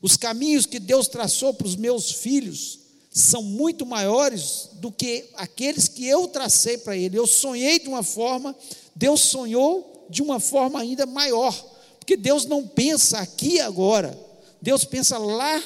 [0.00, 2.78] Os caminhos que Deus traçou para os meus filhos
[3.10, 7.18] são muito maiores do que aqueles que eu tracei para ele.
[7.18, 8.56] Eu sonhei de uma forma,
[8.96, 11.52] Deus sonhou de uma forma ainda maior,
[11.98, 14.18] porque Deus não pensa aqui agora,
[14.62, 15.62] Deus pensa lá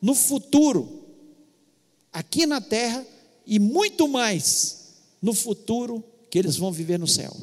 [0.00, 1.08] no futuro,
[2.12, 3.04] aqui na terra
[3.44, 7.36] e muito mais no futuro que eles vão viver no céu.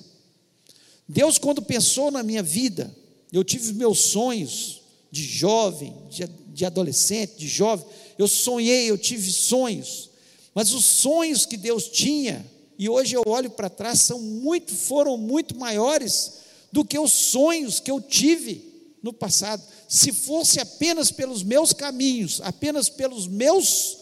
[1.05, 2.95] Deus, quando pensou na minha vida,
[3.33, 4.84] eu tive meus sonhos
[5.15, 7.85] de jovem, de, de adolescente, de jovem,
[8.17, 10.09] eu sonhei, eu tive sonhos,
[10.53, 12.45] mas os sonhos que Deus tinha,
[12.77, 16.33] e hoje eu olho para trás, são muito, foram muito maiores
[16.69, 19.63] do que os sonhos que eu tive no passado.
[19.87, 23.99] Se fosse apenas pelos meus caminhos, apenas pelos meus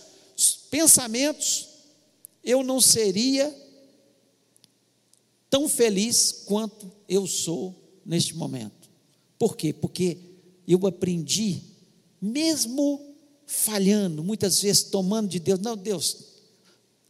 [0.72, 1.68] pensamentos,
[2.44, 3.56] eu não seria
[5.48, 8.90] tão feliz quanto eu sou neste momento.
[9.38, 9.72] Por quê?
[9.72, 10.33] Porque
[10.68, 11.62] eu aprendi,
[12.22, 13.14] mesmo
[13.46, 16.18] falhando, muitas vezes tomando de Deus, não, Deus,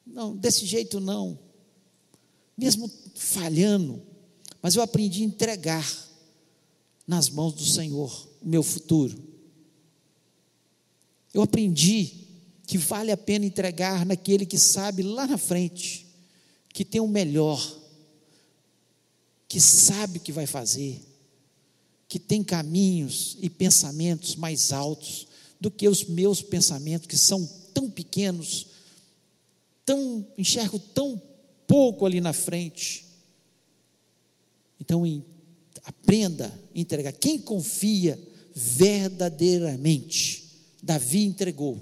[0.05, 1.37] não, desse jeito não,
[2.57, 4.01] mesmo falhando,
[4.61, 6.03] mas eu aprendi a entregar
[7.05, 9.21] nas mãos do Senhor o meu futuro.
[11.33, 12.23] Eu aprendi
[12.65, 16.07] que vale a pena entregar naquele que sabe lá na frente,
[16.69, 17.61] que tem o melhor,
[19.47, 21.01] que sabe o que vai fazer,
[22.13, 25.25] que tem caminhos e pensamentos mais altos
[25.59, 28.67] do que os meus pensamentos, que são tão pequenos,
[29.83, 31.19] tão enxergo tão
[31.65, 33.03] pouco ali na frente.
[34.79, 35.01] Então,
[35.83, 37.13] aprenda a entregar.
[37.13, 38.21] Quem confia
[38.53, 40.51] verdadeiramente,
[40.83, 41.81] Davi entregou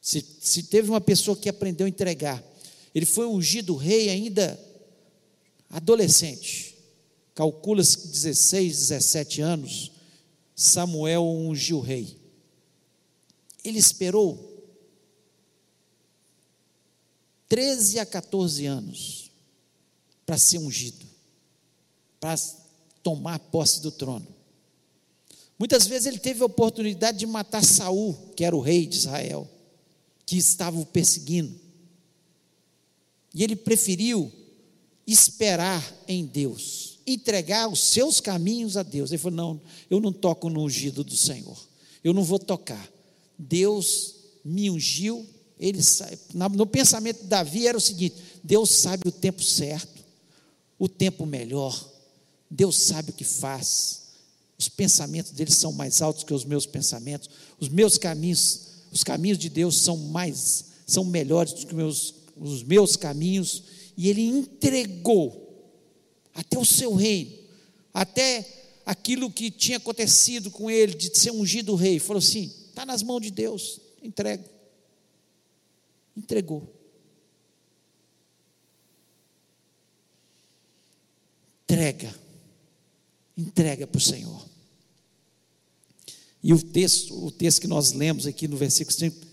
[0.00, 2.40] se, se teve uma pessoa que aprendeu a entregar,
[2.94, 4.56] ele foi ungido rei ainda
[5.68, 6.71] adolescente,
[7.34, 9.92] calcula-se 16, 17 anos,
[10.54, 12.16] Samuel ungiu rei.
[13.64, 14.50] Ele esperou
[17.48, 19.30] 13 a 14 anos
[20.24, 21.04] para ser ungido,
[22.18, 22.34] para
[23.02, 24.26] tomar posse do trono.
[25.58, 29.48] Muitas vezes ele teve a oportunidade de matar Saul, que era o rei de Israel
[30.24, 31.54] que estavam perseguindo.
[33.34, 34.32] E ele preferiu
[35.06, 39.10] esperar em Deus, entregar os seus caminhos a Deus.
[39.10, 39.60] Ele falou: Não,
[39.90, 41.58] eu não toco no ungido do Senhor,
[42.02, 42.88] eu não vou tocar.
[43.38, 45.26] Deus me ungiu,
[45.58, 45.80] ele.
[46.34, 50.02] No pensamento de Davi era o seguinte: Deus sabe o tempo certo,
[50.78, 51.90] o tempo melhor,
[52.50, 54.02] Deus sabe o que faz.
[54.58, 59.38] Os pensamentos dele são mais altos que os meus pensamentos, os meus caminhos os caminhos
[59.38, 63.62] de Deus são mais, são melhores do que meus, os meus caminhos,
[63.96, 65.41] e ele entregou
[66.34, 67.32] até o seu reino,
[67.92, 68.46] até
[68.84, 73.20] aquilo que tinha acontecido com ele, de ser ungido rei, falou assim: está nas mãos
[73.20, 74.44] de Deus, entrega.
[76.16, 76.68] Entregou.
[81.64, 82.14] Entrega.
[83.36, 84.46] Entrega para o Senhor.
[86.42, 89.26] E o texto, o texto que nós lemos aqui no versículo 5,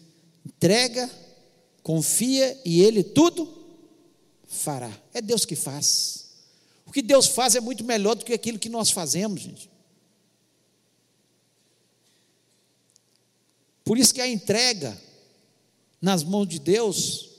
[0.45, 1.09] entrega,
[1.81, 3.51] confia e ele tudo
[4.47, 4.91] fará.
[5.13, 6.28] É Deus que faz.
[6.89, 9.69] O que Deus faz é muito melhor do que aquilo que nós fazemos, gente.
[13.83, 14.99] Por isso que a entrega
[16.01, 17.29] nas mãos de Deus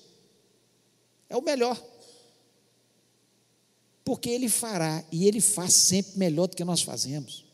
[1.28, 1.84] é o melhor.
[4.04, 7.44] Porque Ele fará e Ele faz sempre melhor do que nós fazemos.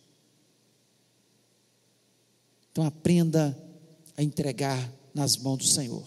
[2.72, 3.58] Então aprenda
[4.18, 6.06] a entregar nas mãos do Senhor.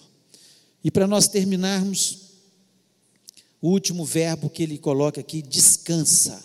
[0.84, 2.29] E para nós terminarmos,
[3.62, 6.42] o último verbo que ele coloca aqui, descansa.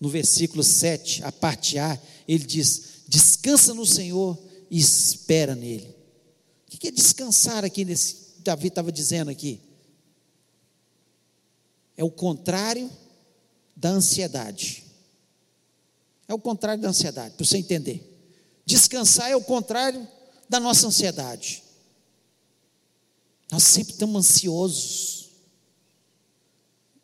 [0.00, 4.38] No versículo 7, a parte A, ele diz: descansa no Senhor
[4.70, 5.94] e espera nele.
[6.66, 8.26] O que é descansar aqui nesse?
[8.40, 9.60] Davi estava dizendo aqui.
[11.96, 12.90] É o contrário
[13.74, 14.84] da ansiedade.
[16.28, 18.02] É o contrário da ansiedade, para você entender.
[18.66, 20.06] Descansar é o contrário
[20.48, 21.62] da nossa ansiedade.
[23.50, 25.25] Nós sempre estamos ansiosos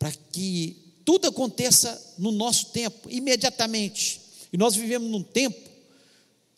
[0.03, 4.19] para que tudo aconteça no nosso tempo, imediatamente.
[4.51, 5.69] E nós vivemos num tempo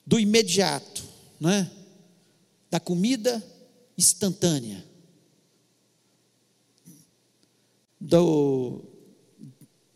[0.03, 1.03] do imediato,
[1.39, 1.69] não é?
[2.71, 3.45] Da comida
[3.95, 4.83] instantânea.
[8.01, 8.81] Do,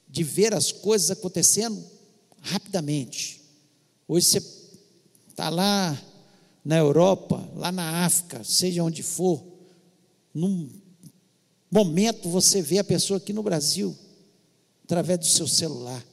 [0.08, 1.84] de ver as coisas acontecendo
[2.42, 3.42] rapidamente.
[4.08, 4.38] Hoje você
[5.28, 6.00] está lá
[6.64, 9.44] na Europa, lá na África, seja onde for,
[10.36, 10.70] num
[11.71, 13.95] momento você vê a pessoa aqui no Brasil,
[14.84, 16.03] através do seu celular.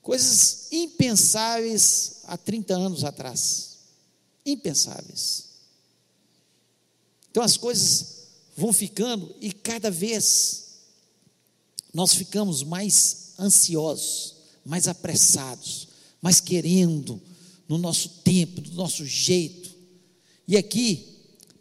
[0.00, 3.78] Coisas impensáveis há 30 anos atrás.
[4.44, 5.46] Impensáveis.
[7.30, 10.66] Então as coisas vão ficando e cada vez
[11.92, 15.88] nós ficamos mais ansiosos, mais apressados,
[16.22, 17.20] mais querendo
[17.68, 19.74] no nosso tempo, do nosso jeito.
[20.46, 21.16] E aqui,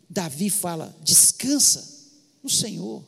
[0.09, 1.94] Davi fala: descansa
[2.45, 3.03] no Senhor.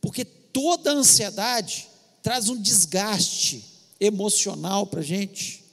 [0.00, 1.88] Porque toda ansiedade
[2.22, 3.64] traz um desgaste
[3.98, 5.64] emocional para a gente.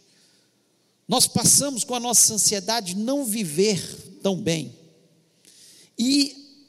[1.07, 3.79] Nós passamos com a nossa ansiedade não viver
[4.23, 4.75] tão bem.
[5.97, 6.65] E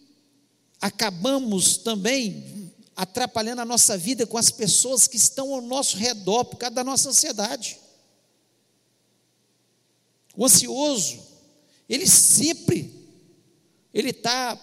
[0.81, 6.59] acabamos também atrapalhando a nossa vida com as pessoas que estão ao nosso redor por
[6.59, 7.78] causa da nossa ansiedade.
[10.37, 11.18] O ansioso,
[11.88, 12.92] ele sempre,
[13.94, 14.59] ele está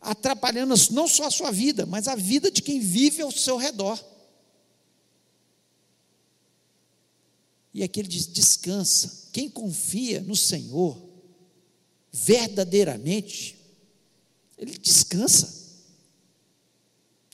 [0.00, 4.02] atrapalhando não só a sua vida, mas a vida de quem vive ao seu redor.
[7.72, 9.28] E aqui ele diz: descansa.
[9.32, 11.00] Quem confia no Senhor,
[12.10, 13.56] verdadeiramente,
[14.58, 15.60] ele descansa.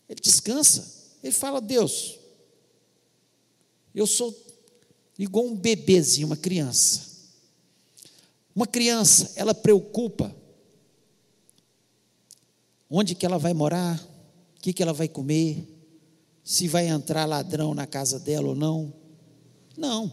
[0.09, 1.17] Ele descansa.
[1.23, 2.19] Ele fala: Deus,
[3.95, 4.35] eu sou
[5.19, 7.07] igual um bebezinho, uma criança.
[8.55, 10.35] Uma criança, ela preocupa
[12.91, 14.01] onde que ela vai morar,
[14.57, 15.67] o que, que ela vai comer,
[16.45, 18.93] se vai entrar ladrão na casa dela ou não.
[19.77, 20.13] Não.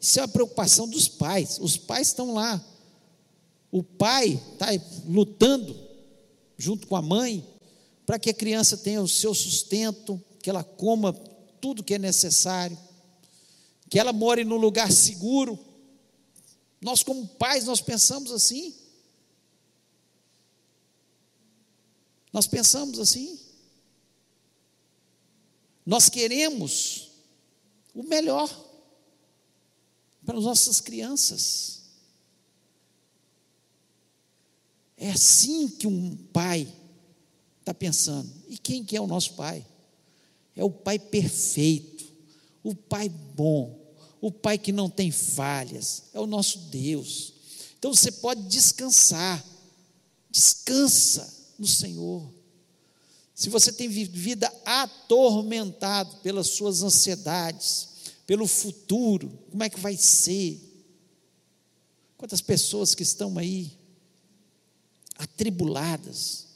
[0.00, 1.58] Isso é a preocupação dos pais.
[1.60, 2.64] Os pais estão lá.
[3.70, 4.68] O pai está
[5.06, 5.76] lutando
[6.56, 7.46] junto com a mãe
[8.06, 11.12] para que a criança tenha o seu sustento, que ela coma
[11.60, 12.78] tudo que é necessário,
[13.90, 15.58] que ela more num lugar seguro,
[16.80, 18.74] nós, como pais, nós pensamos assim.
[22.36, 23.38] Nós pensamos assim.
[25.86, 27.12] Nós queremos
[27.94, 28.46] o melhor
[30.22, 31.80] para as nossas crianças.
[34.98, 36.70] É assim que um pai
[37.60, 38.30] está pensando.
[38.50, 39.66] E quem que é o nosso pai?
[40.54, 42.04] É o pai perfeito,
[42.62, 43.80] o pai bom,
[44.20, 47.32] o Pai que não tem falhas, é o nosso Deus.
[47.78, 49.42] Então você pode descansar,
[50.30, 52.28] descansa no Senhor.
[53.34, 57.88] Se você tem vida atormentado pelas suas ansiedades,
[58.26, 60.60] pelo futuro, como é que vai ser?
[62.16, 63.72] Quantas pessoas que estão aí
[65.18, 66.46] atribuladas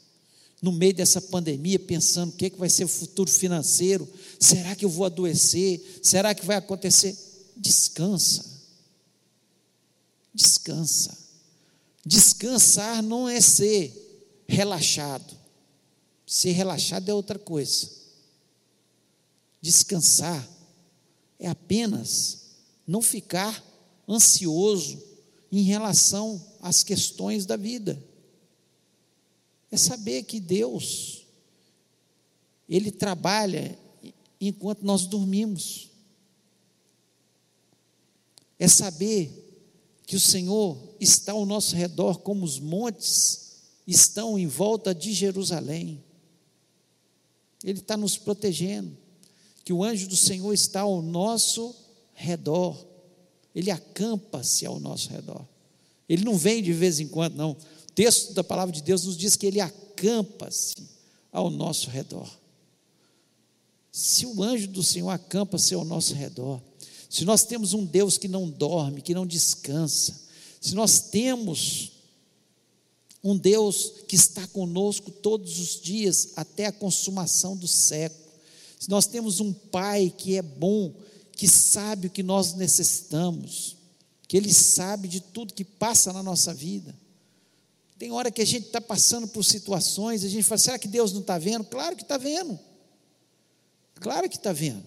[0.61, 4.07] no meio dessa pandemia, pensando o que, é que vai ser o futuro financeiro?
[4.39, 5.99] Será que eu vou adoecer?
[6.03, 7.15] Será que vai acontecer?
[7.61, 8.43] descansa.
[10.33, 11.17] Descansa.
[12.03, 14.10] Descansar não é ser
[14.51, 15.37] relaxado.
[16.25, 17.89] Ser relaxado é outra coisa.
[19.61, 20.47] Descansar
[21.39, 22.51] é apenas
[22.85, 23.63] não ficar
[24.07, 25.01] ansioso
[25.51, 28.01] em relação às questões da vida.
[29.69, 31.25] É saber que Deus,
[32.67, 33.77] Ele trabalha
[34.39, 35.91] enquanto nós dormimos
[38.61, 39.31] é saber
[40.05, 43.50] que o Senhor está ao nosso redor, como os montes
[43.91, 46.03] estão em volta de Jerusalém.
[47.63, 48.97] Ele está nos protegendo,
[49.63, 51.75] que o anjo do Senhor está ao nosso
[52.13, 52.77] redor.
[53.53, 55.45] Ele acampa-se ao nosso redor.
[56.07, 57.51] Ele não vem de vez em quando, não.
[57.51, 60.75] O texto da palavra de Deus nos diz que ele acampa-se
[61.31, 62.29] ao nosso redor.
[63.91, 66.61] Se o anjo do Senhor acampa-se ao nosso redor,
[67.09, 70.17] se nós temos um Deus que não dorme, que não descansa,
[70.61, 71.91] se nós temos
[73.23, 78.21] um Deus que está conosco todos os dias até a consumação do século,
[78.79, 80.93] se nós temos um Pai que é bom,
[81.33, 83.77] que sabe o que nós necessitamos,
[84.27, 86.95] que Ele sabe de tudo que passa na nossa vida.
[87.99, 91.13] Tem hora que a gente está passando por situações, a gente fala, será que Deus
[91.13, 91.63] não está vendo?
[91.65, 92.59] Claro que está vendo.
[93.95, 94.83] Claro que está vendo.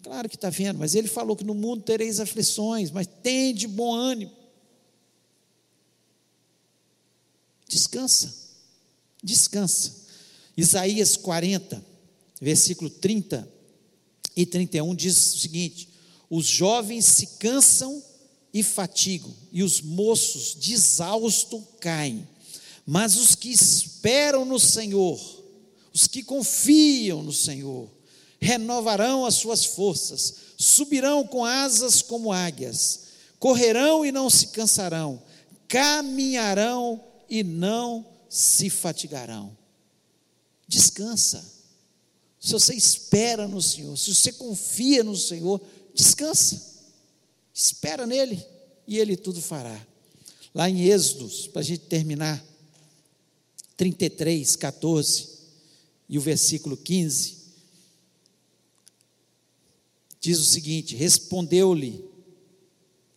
[0.00, 3.66] Claro que está vendo, mas ele falou que no mundo tereis aflições, mas tem de
[3.66, 4.37] bom ânimo.
[7.68, 8.34] Descansa,
[9.22, 9.92] descansa.
[10.56, 11.84] Isaías 40,
[12.40, 13.48] versículo 30
[14.34, 15.88] e 31 diz o seguinte:
[16.30, 18.02] Os jovens se cansam
[18.54, 22.26] e fatigam, e os moços de exausto caem,
[22.86, 25.20] mas os que esperam no Senhor,
[25.92, 27.90] os que confiam no Senhor,
[28.40, 33.00] renovarão as suas forças, subirão com asas como águias,
[33.38, 35.22] correrão e não se cansarão,
[35.68, 39.56] caminharão e não se fatigarão.
[40.66, 41.44] Descansa.
[42.40, 45.60] Se você espera no Senhor, se você confia no Senhor,
[45.94, 46.78] descansa.
[47.52, 48.44] Espera nele
[48.86, 49.86] e ele tudo fará.
[50.54, 52.44] Lá em Êxodos, para a gente terminar,
[53.76, 55.28] 33, 14
[56.08, 57.36] e o versículo 15,
[60.20, 62.04] diz o seguinte: Respondeu-lhe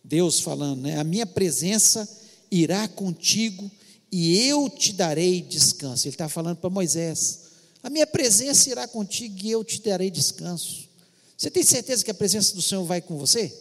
[0.04, 0.98] Deus falando, né?
[0.98, 2.08] A minha presença
[2.50, 3.70] irá contigo
[4.12, 6.06] e eu te darei descanso.
[6.06, 7.40] Ele está falando para Moisés:
[7.82, 10.86] A minha presença irá contigo e eu te darei descanso.
[11.36, 13.52] Você tem certeza que a presença do Senhor vai com você?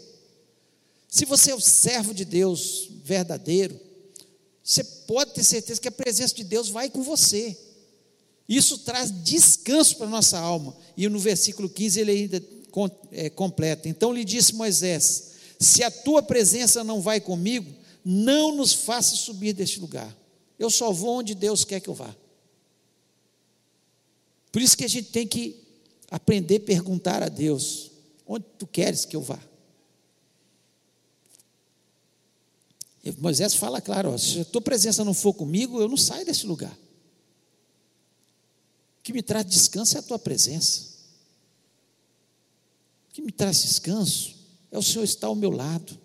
[1.09, 3.79] Se você é o servo de Deus verdadeiro,
[4.63, 7.57] você pode ter certeza que a presença de Deus vai com você.
[8.47, 10.75] Isso traz descanso para a nossa alma.
[10.97, 12.43] E no versículo 15 ele ainda
[13.11, 13.87] é, completa.
[13.87, 17.73] Então lhe disse Moisés: Se a tua presença não vai comigo,
[18.03, 20.20] não nos faça subir deste lugar.
[20.61, 22.15] Eu só vou onde Deus quer que eu vá.
[24.51, 25.59] Por isso que a gente tem que
[26.11, 27.89] aprender a perguntar a Deus:
[28.27, 29.39] onde tu queres que eu vá?
[33.03, 36.27] E Moisés fala claro: ó, se a tua presença não for comigo, eu não saio
[36.27, 36.77] desse lugar.
[38.99, 40.91] O que me traz descanso é a tua presença.
[43.09, 44.35] O que me traz descanso
[44.71, 45.99] é o Senhor estar ao meu lado.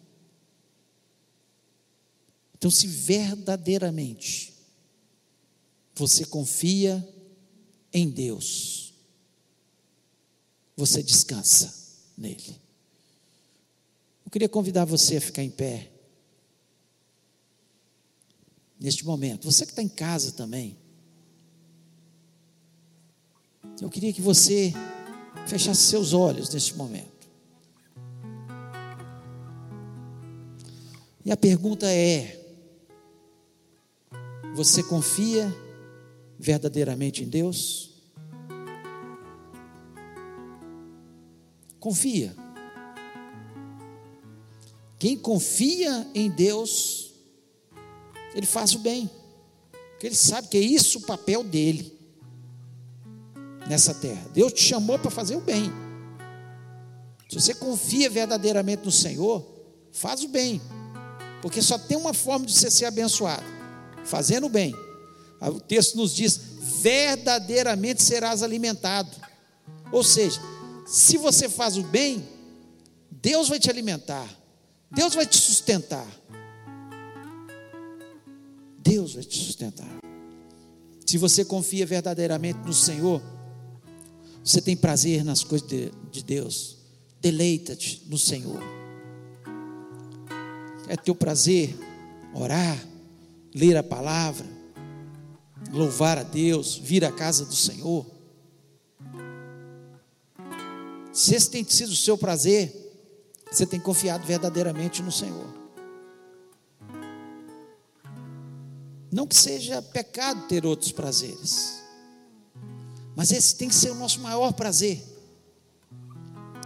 [2.57, 4.55] Então, se verdadeiramente
[5.95, 7.07] você confia
[7.93, 8.95] em Deus,
[10.75, 11.75] você descansa
[12.17, 12.59] nele.
[14.25, 15.91] Eu queria convidar você a ficar em pé.
[18.81, 20.79] Neste momento, você que está em casa também.
[23.83, 24.73] Eu queria que você
[25.47, 27.29] fechasse seus olhos neste momento.
[31.23, 32.46] E a pergunta é:
[34.57, 35.55] você confia
[36.39, 37.91] verdadeiramente em Deus?
[41.79, 42.35] Confia.
[44.99, 47.13] Quem confia em Deus,
[48.35, 49.11] ele faz o bem,
[49.91, 51.93] porque ele sabe que é isso o papel dele
[53.69, 54.27] nessa terra.
[54.33, 55.71] Deus te chamou para fazer o bem.
[57.29, 59.47] Se você confia verdadeiramente no Senhor,
[59.93, 60.63] faz o bem,
[61.43, 63.56] porque só tem uma forma de você ser abençoado:
[64.07, 64.75] fazendo bem.
[65.41, 66.41] O texto nos diz:
[66.83, 69.11] verdadeiramente serás alimentado.
[69.93, 70.41] Ou seja,
[70.87, 72.27] se você faz o bem,
[73.11, 74.29] Deus vai te alimentar,
[74.91, 76.07] Deus vai te sustentar.
[78.79, 79.89] Deus vai te sustentar.
[81.05, 83.21] Se você confia verdadeiramente no Senhor,
[84.45, 86.77] você tem prazer nas coisas de, de Deus,
[87.21, 88.63] deleita-te no Senhor.
[90.89, 91.77] É teu prazer
[92.33, 92.79] orar,
[93.57, 94.47] ler a palavra,
[95.73, 98.05] louvar a Deus, vir à casa do Senhor.
[101.11, 102.71] Se esse tem sido o seu prazer,
[103.51, 105.47] você tem confiado verdadeiramente no Senhor.
[109.11, 111.83] Não que seja pecado ter outros prazeres.
[113.17, 115.03] Mas esse tem que ser o nosso maior prazer.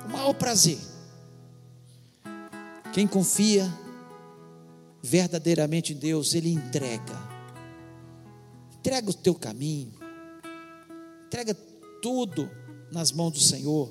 [0.07, 0.81] O maior prazer.
[2.93, 3.73] Quem confia
[5.03, 7.19] verdadeiramente Deus, ele entrega.
[8.79, 9.93] Entrega o teu caminho.
[11.27, 11.55] Entrega
[12.03, 12.51] tudo
[12.91, 13.91] nas mãos do Senhor.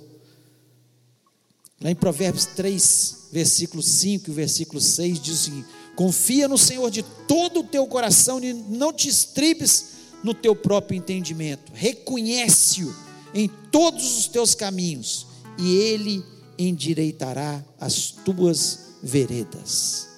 [1.81, 5.63] Lá em Provérbios 3, versículo 5 e versículo 6 diz assim:
[5.95, 10.97] Confia no Senhor de todo o teu coração e não te estribes no teu próprio
[10.97, 11.71] entendimento.
[11.73, 12.93] Reconhece-o
[13.33, 16.23] em todos os teus caminhos e ele
[16.57, 20.08] endireitará as tuas veredas.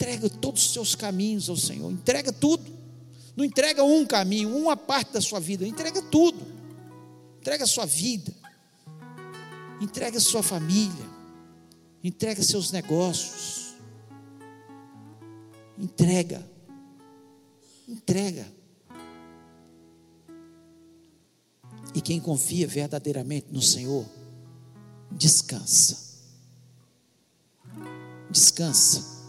[0.00, 2.64] Entrega todos os seus caminhos ao Senhor, entrega tudo.
[3.36, 6.40] Não entrega um caminho, uma parte da sua vida, entrega tudo.
[7.38, 8.32] Entrega a sua vida.
[9.78, 11.04] Entrega a sua família.
[12.02, 13.74] Entrega seus negócios.
[15.78, 16.48] Entrega.
[17.86, 18.50] Entrega.
[21.94, 24.06] E quem confia verdadeiramente no Senhor,
[25.10, 26.24] descansa.
[28.30, 29.19] Descansa.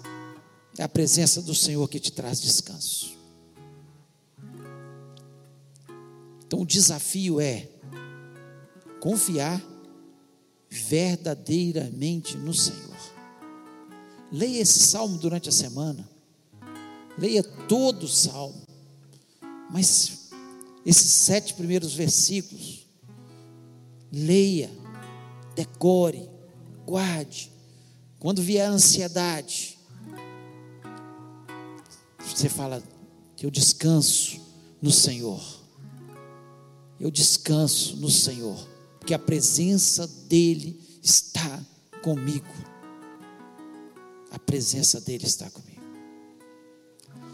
[0.82, 3.15] É a presença do Senhor que te traz descanso.
[6.43, 7.69] Então o desafio é
[8.99, 9.61] confiar
[10.67, 12.97] verdadeiramente no Senhor.
[14.32, 16.09] Leia esse salmo durante a semana.
[17.15, 18.65] Leia todo o salmo.
[19.69, 20.32] Mas
[20.84, 22.88] esses sete primeiros versículos,
[24.11, 24.71] leia,
[25.55, 26.27] decore,
[26.88, 27.51] guarde.
[28.17, 29.77] Quando vier a ansiedade,
[32.41, 32.81] você fala:
[33.39, 34.41] Eu descanso
[34.81, 35.39] no Senhor.
[36.99, 38.67] Eu descanso no Senhor,
[38.99, 41.59] porque a presença dEle está
[42.01, 42.47] comigo.
[44.31, 45.81] A presença dEle está comigo.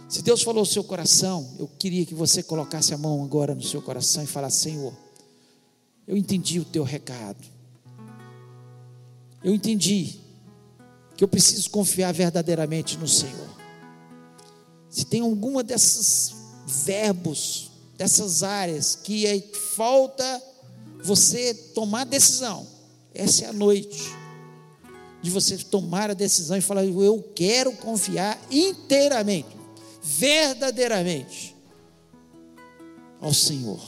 [0.09, 3.63] Se Deus falou o seu coração, eu queria que você colocasse a mão agora no
[3.63, 4.93] seu coração e falasse: Senhor,
[6.05, 7.45] eu entendi o teu recado.
[9.41, 10.19] Eu entendi
[11.15, 13.57] que eu preciso confiar verdadeiramente no Senhor.
[14.97, 16.33] Se tem alguma desses
[16.65, 19.39] verbos, dessas áreas que é,
[19.75, 20.41] falta
[21.03, 22.65] você tomar decisão,
[23.13, 24.01] essa é a noite
[25.21, 29.55] de você tomar a decisão e falar: Eu quero confiar inteiramente
[30.01, 31.55] verdadeiramente
[33.21, 33.79] ao Senhor.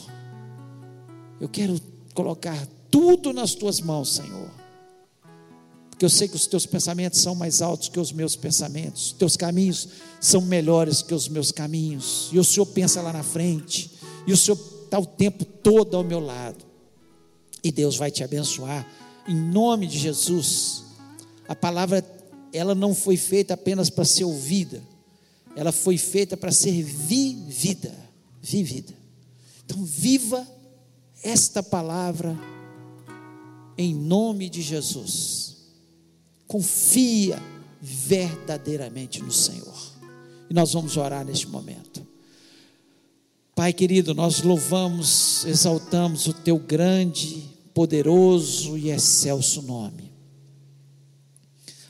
[1.42, 1.82] Eu quero
[2.14, 4.59] colocar tudo nas tuas mãos, Senhor.
[6.00, 9.36] Porque eu sei que os teus pensamentos são mais altos que os meus pensamentos, teus
[9.36, 9.90] caminhos
[10.22, 13.92] são melhores que os meus caminhos, e o Senhor pensa lá na frente,
[14.26, 16.64] e o Senhor está o tempo todo ao meu lado,
[17.62, 18.88] e Deus vai te abençoar,
[19.28, 20.86] em nome de Jesus.
[21.50, 22.02] A palavra,
[22.54, 24.82] ela não foi feita apenas para ser ouvida,
[25.54, 27.94] ela foi feita para ser vivida,
[28.42, 28.94] vivida.
[29.66, 30.48] Então viva
[31.22, 32.40] esta palavra
[33.78, 35.49] em nome de Jesus.
[36.50, 37.40] Confia
[37.80, 39.78] verdadeiramente no Senhor.
[40.50, 42.06] E nós vamos orar neste momento.
[43.54, 50.12] Pai querido, nós louvamos, exaltamos o teu grande, poderoso e excelso nome.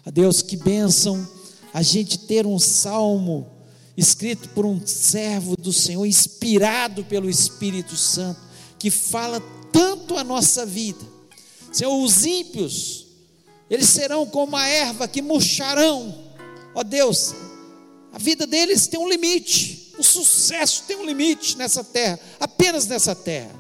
[0.06, 1.26] A Deus, que bênção
[1.74, 3.50] a gente ter um salmo
[3.96, 8.42] escrito por um servo do Senhor, inspirado pelo Espírito Santo,
[8.78, 9.40] que fala
[9.72, 11.06] tanto a nossa vida.
[11.72, 13.06] Senhor, os ímpios,
[13.70, 16.16] eles serão como a erva que murcharão.
[16.74, 17.34] Ó Deus,
[18.12, 23.14] a vida deles tem um limite, o sucesso tem um limite nessa terra, apenas nessa
[23.14, 23.52] terra.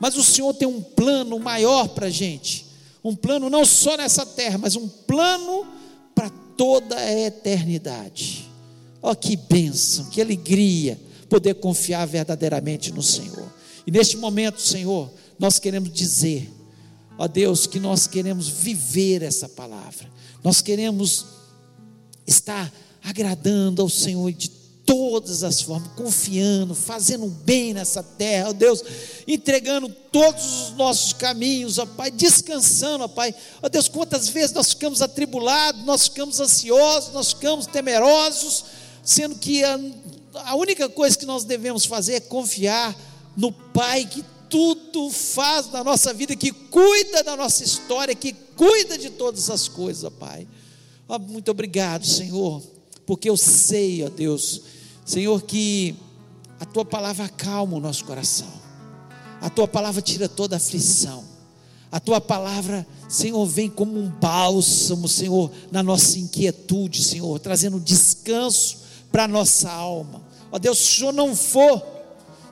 [0.00, 2.66] Mas o Senhor tem um plano maior para a gente,
[3.02, 5.66] um plano não só nessa terra, mas um plano
[6.58, 8.50] toda a eternidade.
[9.00, 10.98] Oh, que bênção, que alegria
[11.30, 13.50] poder confiar verdadeiramente no Senhor.
[13.86, 15.08] E neste momento, Senhor,
[15.38, 16.52] nós queremos dizer,
[17.18, 20.08] ó Deus, que nós queremos viver essa palavra,
[20.42, 21.26] nós queremos
[22.26, 24.48] estar agradando ao Senhor de
[24.88, 28.82] todas as formas, confiando, fazendo bem nessa terra, ó Deus,
[29.26, 33.34] entregando todos os nossos caminhos, ó Pai, descansando, ó Pai.
[33.62, 38.64] Ó Deus, quantas vezes nós ficamos atribulados, nós ficamos ansiosos, nós ficamos temerosos,
[39.04, 39.78] sendo que a,
[40.46, 42.96] a única coisa que nós devemos fazer é confiar
[43.36, 48.98] no Pai que tudo faz na nossa vida, que cuida da nossa história, que cuida
[48.98, 50.46] de todas as coisas, ó Pai.
[51.08, 52.62] Ó, muito obrigado, Senhor,
[53.06, 54.62] porque eu sei, ó Deus,
[55.04, 55.96] Senhor, que
[56.60, 58.52] a tua palavra acalma o nosso coração,
[59.40, 61.24] a tua palavra tira toda a aflição,
[61.90, 68.78] a tua palavra, Senhor, vem como um bálsamo, Senhor, na nossa inquietude, Senhor, trazendo descanso
[69.10, 70.22] para a nossa alma.
[70.52, 71.82] Ó Deus, se o Senhor não for,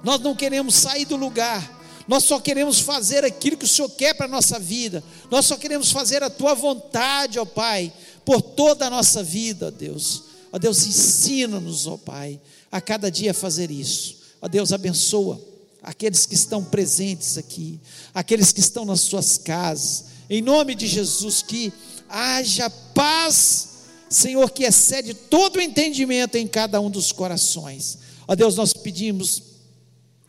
[0.03, 1.76] nós não queremos sair do lugar,
[2.07, 5.57] nós só queremos fazer aquilo que o Senhor quer para a nossa vida, nós só
[5.57, 7.93] queremos fazer a tua vontade, ó Pai,
[8.25, 10.25] por toda a nossa vida, ó Deus.
[10.53, 12.41] Ó Deus, ensina-nos, ó Pai,
[12.71, 14.17] a cada dia fazer isso.
[14.41, 15.41] Ó Deus, abençoa
[15.83, 17.79] aqueles que estão presentes aqui,
[18.13, 21.73] aqueles que estão nas suas casas, em nome de Jesus, que
[22.09, 23.69] haja paz,
[24.09, 27.99] Senhor, que excede todo o entendimento em cada um dos corações.
[28.27, 29.43] Ó Deus, nós pedimos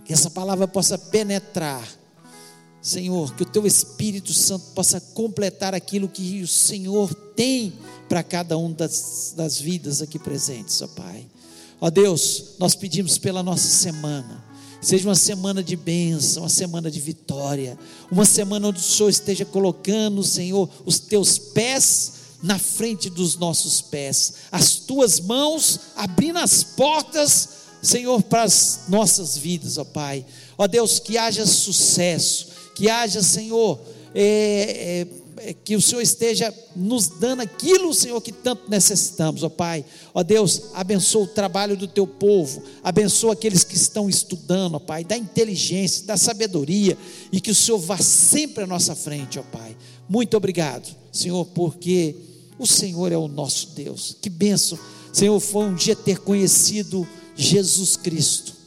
[0.08, 1.86] que essa palavra possa penetrar,
[2.82, 7.74] Senhor, que o Teu Espírito Santo possa completar aquilo que o Senhor tem
[8.08, 11.28] para cada um das, das vidas aqui presentes, ó Pai.
[11.82, 14.46] Ó Deus, nós pedimos pela nossa semana.
[14.80, 17.78] Seja uma semana de bênção, uma semana de vitória,
[18.10, 23.82] uma semana onde o Senhor esteja colocando, Senhor, os teus pés na frente dos nossos
[23.82, 27.57] pés, as tuas mãos abrindo as portas,
[27.88, 30.26] Senhor, para as nossas vidas, ó Pai.
[30.58, 33.80] Ó Deus, que haja sucesso, que haja, Senhor,
[34.14, 35.06] é,
[35.40, 39.86] é, é, que o Senhor esteja nos dando aquilo, Senhor, que tanto necessitamos, ó Pai.
[40.14, 45.06] Ó Deus, abençoa o trabalho do teu povo, abençoa aqueles que estão estudando, ó Pai,
[45.06, 46.98] dá inteligência, dá sabedoria
[47.32, 49.78] e que o Senhor vá sempre à nossa frente, ó Pai.
[50.10, 52.18] Muito obrigado, Senhor, porque
[52.60, 54.18] o Senhor é o nosso Deus.
[54.22, 54.78] Que benção,
[55.14, 57.08] Senhor, foi um dia ter conhecido
[57.38, 58.58] Jesus Cristo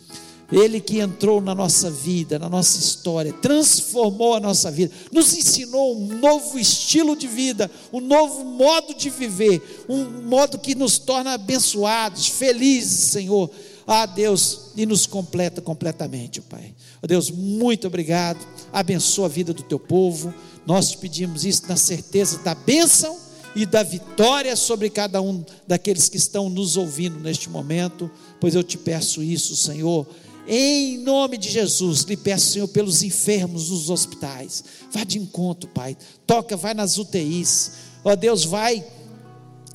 [0.53, 5.97] ele que entrou na nossa vida, na nossa história, transformou a nossa vida, nos ensinou
[5.97, 11.35] um novo estilo de vida, um novo modo de viver, um modo que nos torna
[11.35, 13.51] abençoados, felizes, Senhor.
[13.87, 16.75] Ah, Deus, e nos completa completamente, Pai.
[17.03, 18.39] Oh, Deus, muito obrigado.
[18.73, 20.33] Abençoa a vida do teu povo.
[20.67, 26.09] Nós te pedimos isso na certeza da bênção e da vitória sobre cada um daqueles
[26.09, 30.07] que estão nos ouvindo neste momento, pois eu te peço isso, Senhor
[30.53, 34.65] em nome de Jesus, lhe peço, Senhor, pelos enfermos nos hospitais.
[34.91, 35.97] Vá de encontro, Pai.
[36.27, 37.73] Toca, vai nas UTIs.
[38.03, 38.85] Ó Deus, vai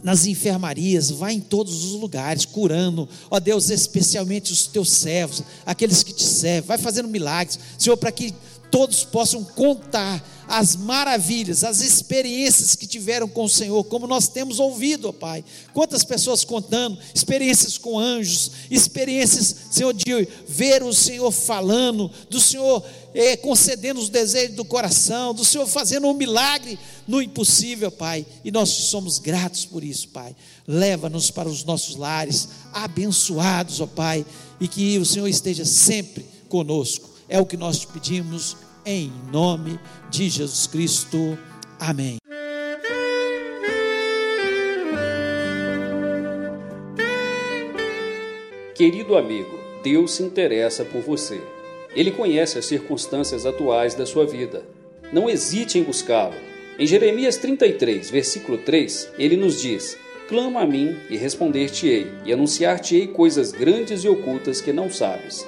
[0.04, 6.04] nas enfermarias, vai em todos os lugares, curando, ó Deus, especialmente os teus servos, aqueles
[6.04, 8.32] que te servem, vai fazendo milagres, Senhor, para que
[8.76, 14.60] todos possam contar as maravilhas, as experiências que tiveram com o Senhor, como nós temos
[14.60, 15.46] ouvido, ó Pai.
[15.74, 22.84] Quantas pessoas contando experiências com anjos, experiências, Senhor, de ver o Senhor falando, do Senhor
[23.14, 28.26] é, concedendo os desejos do coração, do Senhor fazendo um milagre no impossível, Pai.
[28.44, 30.36] E nós somos gratos por isso, Pai.
[30.68, 34.26] Leva-nos para os nossos lares, abençoados, ó Pai,
[34.60, 37.16] e que o Senhor esteja sempre conosco.
[37.30, 39.80] É o que nós te pedimos em nome
[40.10, 41.38] de Jesus Cristo.
[41.80, 42.18] Amém.
[48.76, 51.42] Querido amigo, Deus se interessa por você.
[51.96, 54.64] Ele conhece as circunstâncias atuais da sua vida.
[55.12, 56.36] Não hesite em buscá-lo.
[56.78, 63.08] Em Jeremias 33, versículo 3, ele nos diz: Clama a mim e responder-te-ei, e anunciar-te-ei
[63.08, 65.48] coisas grandes e ocultas que não sabes.